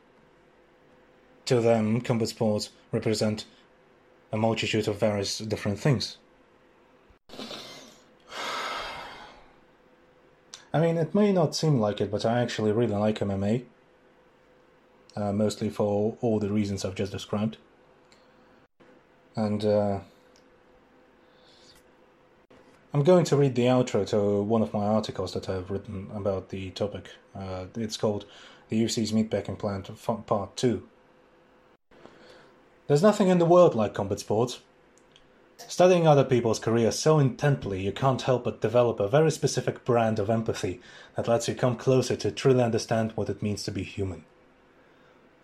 To 1.47 1.62
them, 1.62 2.03
combat 2.03 2.28
sports 2.28 2.68
represent 2.93 3.47
a 4.33 4.37
multitude 4.37 4.87
of 4.87 5.01
various 5.01 5.39
different 5.39 5.78
things. 5.78 6.18
I 10.73 10.81
mean, 10.81 10.97
it 10.97 11.14
may 11.14 11.33
not 11.33 11.55
seem 11.55 11.79
like 11.81 12.01
it, 12.01 12.11
but 12.11 12.25
I 12.25 12.41
actually 12.41 12.73
really 12.73 12.95
like 12.95 13.21
MMA. 13.21 13.64
Uh, 15.17 15.33
mostly 15.33 15.71
for 15.71 16.17
all 16.21 16.39
the 16.39 16.51
reasons 16.51 16.85
I've 16.85 16.95
just 16.95 17.12
described. 17.12 17.57
And 19.35 19.64
uh, 19.64 20.01
I'm 22.93 23.03
going 23.03 23.25
to 23.27 23.37
read 23.37 23.55
the 23.55 23.62
outro 23.62 24.07
to 24.09 24.43
one 24.43 24.62
of 24.62 24.75
my 24.75 24.85
articles 24.85 25.33
that 25.35 25.49
I've 25.49 25.71
written 25.71 26.11
about 26.14 26.51
the 26.51 26.71
topic. 26.71 27.09
Uh, 27.35 27.67
it's 27.77 27.97
called 27.97 28.27
the 28.69 28.83
UFC's 28.83 29.12
Meatpacking 29.12 29.59
Plant 29.59 29.91
Part 30.27 30.57
2. 30.57 30.87
There's 32.87 33.03
nothing 33.03 33.29
in 33.29 33.39
the 33.39 33.45
world 33.45 33.75
like 33.75 33.95
combat 33.95 34.21
sports. 34.21 34.61
Studying 35.59 36.07
other 36.07 36.25
people's 36.25 36.59
careers 36.59 36.99
so 36.99 37.19
intently, 37.19 37.83
you 37.83 37.91
can't 37.91 38.23
help 38.23 38.45
but 38.45 38.61
develop 38.61 39.01
a 39.01 39.09
very 39.09 39.31
specific 39.31 39.85
brand 39.85 40.19
of 40.19 40.31
empathy 40.31 40.81
that 41.17 41.29
lets 41.29 41.49
you 41.49 41.55
come 41.55 41.77
closer 41.77 42.15
to 42.17 42.31
truly 42.31 42.63
understand 42.63 43.13
what 43.13 43.29
it 43.31 43.43
means 43.43 43.63
to 43.65 43.71
be 43.71 43.83
human. 43.83 44.25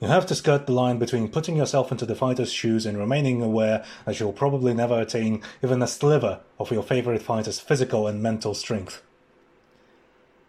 You 0.01 0.09
have 0.09 0.27
to 0.27 0.35
skirt 0.35 0.67
the 0.67 0.73
line 0.73 0.99
between 0.99 1.29
putting 1.29 1.57
yourself 1.57 1.93
into 1.93 2.05
the 2.05 2.17
fighter's 2.17 2.53
shoes 2.53 2.87
and 2.87 2.99
remaining 2.99 3.41
aware 3.41 3.85
that 4.05 4.19
you'll 4.19 4.33
probably 4.33 4.75
never 4.75 5.01
attain 5.01 5.43
even 5.63 5.81
a 5.81 5.87
sliver 5.87 6.41
of 6.59 6.73
your 6.73 6.83
favorite 6.83 7.23
fighter's 7.23 7.61
physical 7.61 8.07
and 8.07 8.21
mental 8.23 8.53
strength. 8.53 9.01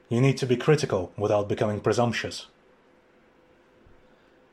You 0.09 0.21
need 0.21 0.37
to 0.37 0.45
be 0.45 0.57
critical 0.57 1.11
without 1.17 1.47
becoming 1.47 1.79
presumptuous. 1.79 2.47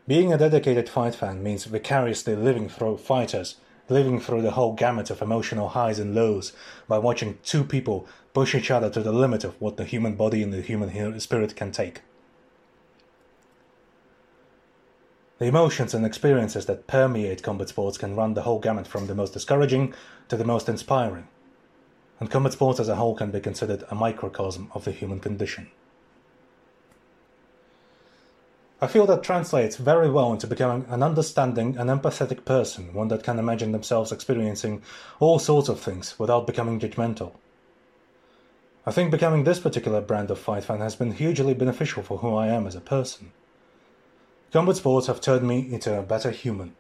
Being 0.07 0.33
a 0.33 0.39
dedicated 0.39 0.89
fight 0.89 1.15
fan 1.15 1.43
means 1.43 1.65
vicariously 1.65 2.37
living 2.37 2.69
through 2.69 2.99
fighters, 2.99 3.57
living 3.91 4.21
through 4.21 4.43
the 4.43 4.53
whole 4.53 4.73
gamut 4.73 5.11
of 5.11 5.21
emotional 5.21 5.71
highs 5.71 5.99
and 5.99 6.15
lows 6.15 6.53
by 6.89 6.99
watching 6.99 7.39
two 7.43 7.65
people 7.65 8.07
push 8.33 8.55
each 8.55 8.71
other 8.71 8.89
to 8.91 9.03
the 9.03 9.13
limit 9.13 9.45
of 9.45 9.61
what 9.61 9.77
the 9.77 9.85
human 9.85 10.15
body 10.15 10.43
and 10.43 10.53
the 10.53 10.63
human 10.63 11.19
spirit 11.21 11.57
can 11.57 11.73
take. 11.73 12.03
The 15.39 15.47
emotions 15.47 15.95
and 15.95 16.05
experiences 16.05 16.67
that 16.67 16.87
permeate 16.87 17.43
combat 17.43 17.71
sports 17.71 17.97
can 17.97 18.15
run 18.15 18.35
the 18.35 18.43
whole 18.43 18.59
gamut 18.59 18.87
from 18.87 19.07
the 19.07 19.15
most 19.15 19.33
discouraging 19.33 19.95
to 20.29 20.37
the 20.37 20.45
most 20.45 20.69
inspiring. 20.69 21.29
And 22.21 22.31
combat 22.31 22.53
sports 22.53 22.79
as 22.79 22.91
a 22.91 22.97
whole 22.97 23.15
can 23.15 23.31
be 23.31 23.41
considered 23.41 23.85
a 23.91 23.95
microcosm 23.95 24.71
of 24.75 24.85
the 24.85 24.93
human 24.93 25.19
condition. 25.19 25.71
I 28.83 28.87
feel 28.87 29.05
that 29.07 29.23
translates 29.23 29.77
very 29.77 30.09
well 30.09 30.33
into 30.33 30.47
becoming 30.47 30.87
an 30.89 31.03
understanding 31.03 31.77
and 31.77 31.91
empathetic 31.91 32.47
person, 32.47 32.95
one 32.95 33.09
that 33.09 33.23
can 33.23 33.39
imagine 33.39 33.73
themselves 33.73 34.11
experiencing 34.11 34.83
all 35.19 35.39
sorts 35.39 35.69
of 35.69 35.79
things 35.79 36.19
without 36.19 36.47
becoming 36.47 36.81
judgmental. 36.81 37.33
I 38.87 38.91
think 38.91 39.11
becoming 39.11 39.45
this 39.45 39.61
particular 39.61 40.01
brand 40.01 40.31
of 40.31 40.39
fight 40.39 40.65
fan 40.65 40.81
has 40.81 40.97
been 40.97 41.13
hugely 41.13 41.53
beneficial 41.53 42.03
for 42.03 42.19
who 42.19 42.35
I 42.35 42.47
am 42.47 42.67
as 42.67 42.75
a 42.75 42.81
person. 42.81 43.33
Combat 44.51 44.77
sports 44.77 45.09
have 45.09 45.21
turned 45.21 45.47
me 45.47 45.71
into 45.71 45.99
a 45.99 46.03
better 46.03 46.31
human. 46.31 46.75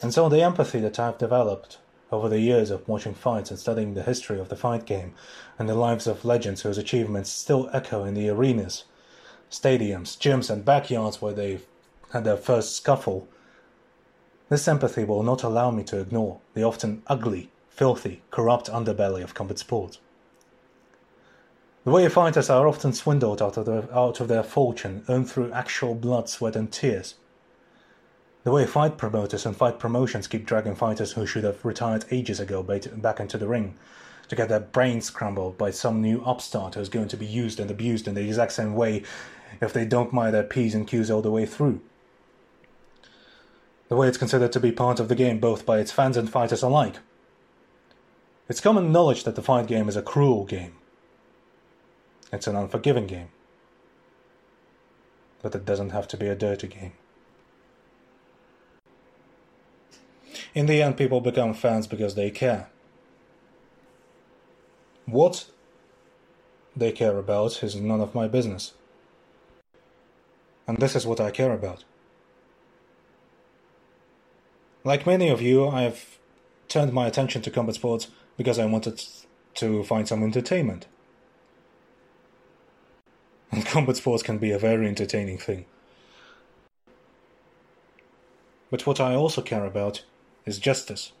And 0.00 0.14
so 0.14 0.30
the 0.30 0.42
empathy 0.42 0.80
that 0.80 0.98
I've 0.98 1.18
developed 1.18 1.78
over 2.10 2.30
the 2.30 2.40
years 2.40 2.70
of 2.70 2.88
watching 2.88 3.14
fights 3.14 3.50
and 3.50 3.60
studying 3.60 3.92
the 3.92 4.02
history 4.02 4.40
of 4.40 4.48
the 4.48 4.56
fight 4.56 4.86
game 4.86 5.14
and 5.58 5.68
the 5.68 5.74
lives 5.74 6.06
of 6.06 6.24
legends 6.24 6.62
whose 6.62 6.78
achievements 6.78 7.30
still 7.30 7.68
echo 7.74 8.04
in 8.04 8.14
the 8.14 8.30
arenas, 8.30 8.84
stadiums, 9.52 10.16
gyms, 10.18 10.50
and 10.50 10.64
backyards 10.64 11.20
where 11.20 11.34
they 11.34 11.60
had 12.12 12.24
their 12.24 12.36
first 12.36 12.74
scuffle, 12.74 13.28
this 14.48 14.66
empathy 14.66 15.04
will 15.04 15.22
not 15.22 15.42
allow 15.42 15.70
me 15.70 15.84
to 15.84 16.00
ignore 16.00 16.40
the 16.54 16.64
often 16.64 17.02
ugly, 17.06 17.50
filthy, 17.68 18.22
corrupt 18.30 18.68
underbelly 18.70 19.22
of 19.22 19.34
combat 19.34 19.58
sport. 19.58 19.98
The 21.84 21.90
way 21.90 22.08
fighters 22.08 22.48
are 22.48 22.66
often 22.66 22.92
swindled 22.92 23.42
out 23.42 23.56
of, 23.56 23.66
their, 23.66 23.84
out 23.94 24.20
of 24.20 24.28
their 24.28 24.42
fortune 24.42 25.04
earned 25.08 25.30
through 25.30 25.52
actual 25.52 25.94
blood, 25.94 26.28
sweat, 26.28 26.56
and 26.56 26.70
tears. 26.70 27.16
The 28.44 28.52
way 28.52 28.66
fight 28.66 28.96
promoters 28.96 29.46
and 29.46 29.56
fight 29.56 29.78
promotions 29.78 30.26
keep 30.26 30.46
dragging 30.46 30.74
fighters 30.74 31.12
who 31.12 31.26
should 31.26 31.44
have 31.44 31.64
retired 31.64 32.04
ages 32.10 32.40
ago 32.40 32.62
back 32.62 33.20
into 33.20 33.38
the 33.38 33.48
ring 33.48 33.74
to 34.28 34.36
get 34.36 34.48
their 34.48 34.60
brains 34.60 35.06
scrambled 35.06 35.58
by 35.58 35.70
some 35.70 36.00
new 36.00 36.22
upstart 36.24 36.74
who's 36.74 36.88
going 36.88 37.08
to 37.08 37.16
be 37.16 37.26
used 37.26 37.60
and 37.60 37.70
abused 37.70 38.08
in 38.08 38.14
the 38.14 38.24
exact 38.24 38.52
same 38.52 38.74
way 38.74 39.02
if 39.60 39.72
they 39.72 39.84
don't 39.84 40.12
mind 40.12 40.34
their 40.34 40.42
P's 40.42 40.74
and 40.74 40.86
Q's 40.86 41.10
all 41.10 41.22
the 41.22 41.30
way 41.30 41.46
through. 41.46 41.80
The 43.88 43.96
way 43.96 44.08
it's 44.08 44.18
considered 44.18 44.52
to 44.52 44.60
be 44.60 44.72
part 44.72 45.00
of 45.00 45.08
the 45.08 45.14
game 45.14 45.38
both 45.38 45.66
by 45.66 45.78
its 45.78 45.92
fans 45.92 46.16
and 46.16 46.30
fighters 46.30 46.62
alike. 46.62 46.96
It's 48.48 48.60
common 48.60 48.92
knowledge 48.92 49.24
that 49.24 49.36
the 49.36 49.42
fight 49.42 49.66
game 49.66 49.88
is 49.88 49.96
a 49.96 50.02
cruel 50.02 50.44
game 50.44 50.74
it's 52.32 52.46
an 52.46 52.56
unforgiving 52.56 53.06
game. 53.06 53.28
But 55.42 55.54
it 55.54 55.66
doesn't 55.66 55.90
have 55.90 56.08
to 56.08 56.16
be 56.16 56.28
a 56.28 56.34
dirty 56.34 56.66
game. 56.66 56.92
In 60.54 60.66
the 60.66 60.82
end, 60.82 60.96
people 60.96 61.20
become 61.20 61.54
fans 61.54 61.86
because 61.86 62.14
they 62.14 62.30
care. 62.30 62.70
What 65.04 65.46
they 66.74 66.92
care 66.92 67.18
about 67.18 67.62
is 67.62 67.76
none 67.76 68.00
of 68.00 68.14
my 68.14 68.28
business. 68.28 68.72
And 70.66 70.78
this 70.78 70.94
is 70.94 71.06
what 71.06 71.20
I 71.20 71.30
care 71.30 71.52
about. 71.52 71.84
Like 74.84 75.06
many 75.06 75.28
of 75.28 75.40
you, 75.40 75.68
I've 75.68 76.18
turned 76.68 76.92
my 76.92 77.06
attention 77.06 77.42
to 77.42 77.50
combat 77.50 77.76
sports 77.76 78.08
because 78.36 78.58
I 78.58 78.66
wanted 78.66 79.02
to 79.54 79.84
find 79.84 80.08
some 80.08 80.22
entertainment. 80.22 80.86
And 83.50 83.64
combat 83.66 83.96
sports 83.96 84.22
can 84.22 84.38
be 84.38 84.50
a 84.50 84.58
very 84.58 84.88
entertaining 84.88 85.38
thing. 85.38 85.66
But 88.70 88.86
what 88.86 89.00
I 89.00 89.14
also 89.14 89.42
care 89.42 89.66
about 89.66 90.02
is 90.46 90.58
justice. 90.58 91.12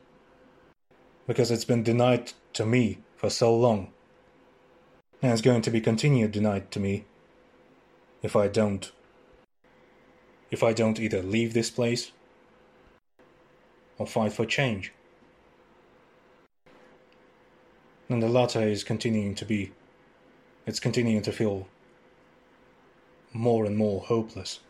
Because 1.26 1.50
it's 1.50 1.66
been 1.66 1.82
denied 1.82 2.32
to 2.54 2.64
me 2.64 2.98
for 3.16 3.28
so 3.30 3.54
long. 3.54 3.92
And 5.20 5.30
it's 5.30 5.42
going 5.42 5.62
to 5.62 5.70
be 5.70 5.80
continued 5.80 6.32
denied 6.32 6.70
to 6.72 6.80
me 6.80 7.04
if 8.22 8.34
I 8.34 8.48
don't. 8.48 8.90
If 10.52 10.62
I 10.62 10.72
don't 10.72 11.00
either 11.00 11.22
leave 11.22 11.54
this 11.54 11.70
place 11.70 12.12
or 13.98 14.06
fight 14.06 14.32
for 14.32 14.46
change. 14.46 14.92
And 18.08 18.22
the 18.22 18.28
latter 18.28 18.62
is 18.62 18.84
continuing 18.84 19.34
to 19.36 19.44
be. 19.44 19.72
It's 20.66 20.78
continuing 20.78 21.22
to 21.22 21.32
feel 21.32 21.66
more 23.32 23.64
and 23.64 23.76
more 23.76 24.02
hopeless. 24.02 24.60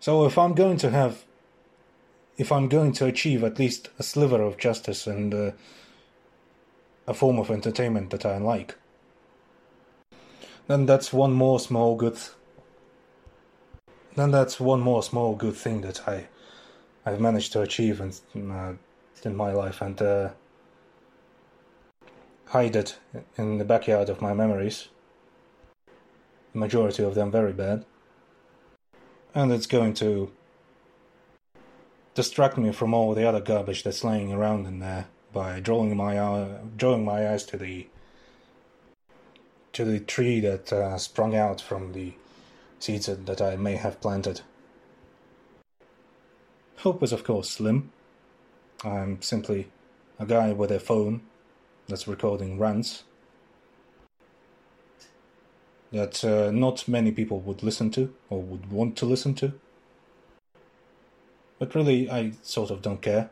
So 0.00 0.24
if 0.24 0.38
I'm 0.38 0.54
going 0.54 0.78
to 0.78 0.90
have, 0.90 1.24
if 2.38 2.50
I'm 2.50 2.68
going 2.68 2.92
to 2.94 3.06
achieve 3.06 3.44
at 3.44 3.58
least 3.58 3.90
a 3.98 4.02
sliver 4.02 4.40
of 4.40 4.56
justice 4.56 5.06
and 5.06 5.34
uh, 5.34 5.50
a 7.06 7.12
form 7.12 7.38
of 7.38 7.50
entertainment 7.50 8.08
that 8.10 8.24
I 8.24 8.38
like, 8.38 8.76
then 10.70 10.86
that's 10.86 11.12
one 11.12 11.32
more 11.32 11.58
small 11.58 11.96
good. 11.96 12.16
then 14.14 14.30
that's 14.30 14.60
one 14.60 14.80
more 14.80 15.02
small 15.02 15.34
good 15.34 15.56
thing 15.56 15.80
that 15.80 16.08
I, 16.08 16.28
I've 17.04 17.20
managed 17.20 17.52
to 17.54 17.62
achieve 17.62 18.00
in, 18.00 18.52
uh, 18.52 18.74
in 19.24 19.34
my 19.34 19.52
life, 19.52 19.82
and 19.82 20.00
uh, 20.00 20.30
hide 22.46 22.76
it 22.76 22.98
in 23.36 23.58
the 23.58 23.64
backyard 23.64 24.08
of 24.08 24.22
my 24.22 24.32
memories. 24.32 24.88
The 26.52 26.60
majority 26.60 27.02
of 27.02 27.16
them 27.16 27.32
very 27.32 27.52
bad. 27.52 27.84
And 29.34 29.50
it's 29.50 29.66
going 29.66 29.94
to 29.94 30.30
distract 32.14 32.58
me 32.58 32.70
from 32.70 32.94
all 32.94 33.12
the 33.14 33.28
other 33.28 33.40
garbage 33.40 33.82
that's 33.82 34.04
laying 34.04 34.32
around 34.32 34.66
in 34.66 34.78
there 34.78 35.06
by 35.32 35.58
drawing 35.58 35.96
my 35.96 36.20
eye, 36.20 36.58
drawing 36.76 37.04
my 37.04 37.28
eyes 37.28 37.44
to 37.46 37.56
the 37.56 37.88
to 39.72 39.84
the 39.84 40.00
tree 40.00 40.40
that 40.40 40.72
uh, 40.72 40.98
sprung 40.98 41.36
out 41.36 41.60
from 41.60 41.92
the 41.92 42.14
seeds 42.78 43.06
that 43.06 43.40
I 43.40 43.56
may 43.56 43.76
have 43.76 44.00
planted. 44.00 44.40
Hope 46.78 47.02
is 47.02 47.12
of 47.12 47.24
course 47.24 47.50
slim. 47.50 47.92
I'm 48.82 49.20
simply 49.20 49.68
a 50.18 50.26
guy 50.26 50.52
with 50.52 50.70
a 50.70 50.80
phone 50.80 51.22
that's 51.88 52.08
recording 52.08 52.58
rants 52.58 53.04
that 55.92 56.24
uh, 56.24 56.50
not 56.50 56.86
many 56.86 57.10
people 57.10 57.40
would 57.40 57.62
listen 57.62 57.90
to 57.90 58.14
or 58.28 58.40
would 58.40 58.70
want 58.70 58.96
to 58.96 59.06
listen 59.06 59.34
to. 59.34 59.52
But 61.58 61.74
really, 61.74 62.10
I 62.10 62.32
sort 62.42 62.70
of 62.70 62.80
don't 62.80 63.02
care. 63.02 63.30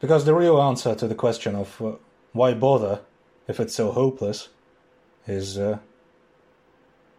Because 0.00 0.24
the 0.24 0.34
real 0.34 0.60
answer 0.60 0.94
to 0.94 1.06
the 1.06 1.14
question 1.14 1.54
of 1.54 1.82
uh, 1.82 1.92
why 2.32 2.54
bother 2.54 3.00
if 3.52 3.60
it's 3.60 3.74
so 3.74 3.92
hopeless 3.92 4.48
is 5.26 5.58
uh, 5.58 5.78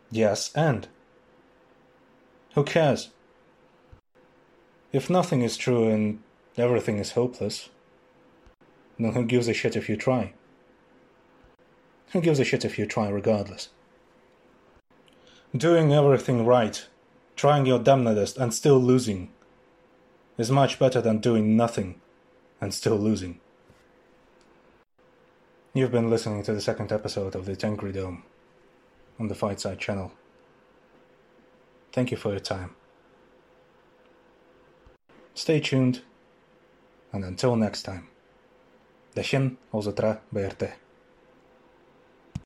yes 0.10 0.52
and. 0.56 0.88
Who 2.56 2.64
cares? 2.64 3.12
If 4.92 5.12
nothing 5.12 5.44
is 5.44 5.58
true 5.58 5.88
and 5.90 6.24
everything 6.58 6.98
is 6.98 7.12
hopeless, 7.12 7.70
then 8.98 9.14
who 9.14 9.26
gives 9.26 9.48
a 9.48 9.54
shit 9.54 9.76
if 9.76 9.88
you 9.88 9.96
try? 9.96 10.34
Who 12.14 12.22
gives 12.22 12.40
a 12.40 12.44
shit 12.44 12.66
if 12.66 12.80
you 12.80 12.88
try 12.88 13.10
regardless? 13.10 13.70
Doing 15.56 15.94
everything 15.94 16.48
right, 16.48 16.84
trying 17.36 17.68
your 17.68 17.78
damnedest 17.78 18.38
and 18.38 18.52
still 18.52 18.80
losing, 18.80 19.30
is 20.40 20.50
much 20.50 20.80
better 20.80 21.00
than 21.00 21.20
doing 21.20 21.56
nothing 21.56 22.02
and 22.60 22.74
still 22.74 22.98
losing. 22.98 23.40
You've 25.76 25.92
been 25.92 26.12
listening 26.12 26.44
to 26.44 26.54
the 26.54 26.62
second 26.62 26.92
episode 26.92 27.34
of 27.34 27.48
the 27.48 27.56
Tengridome 27.56 28.22
on 29.20 29.28
the 29.28 29.34
Fight 29.34 29.60
Site 29.60 29.80
channel. 29.80 30.12
Thank 31.92 32.12
you 32.12 32.18
for 32.18 32.30
your 32.30 32.40
time. 32.40 32.76
Stay 35.34 35.60
tuned, 35.60 36.04
and 37.12 37.26
until 37.26 37.56
next 37.56 37.82
time. 37.82 38.08
Дашин 39.16 39.58
Озатра 39.74 40.20
БРТ. 40.32 40.83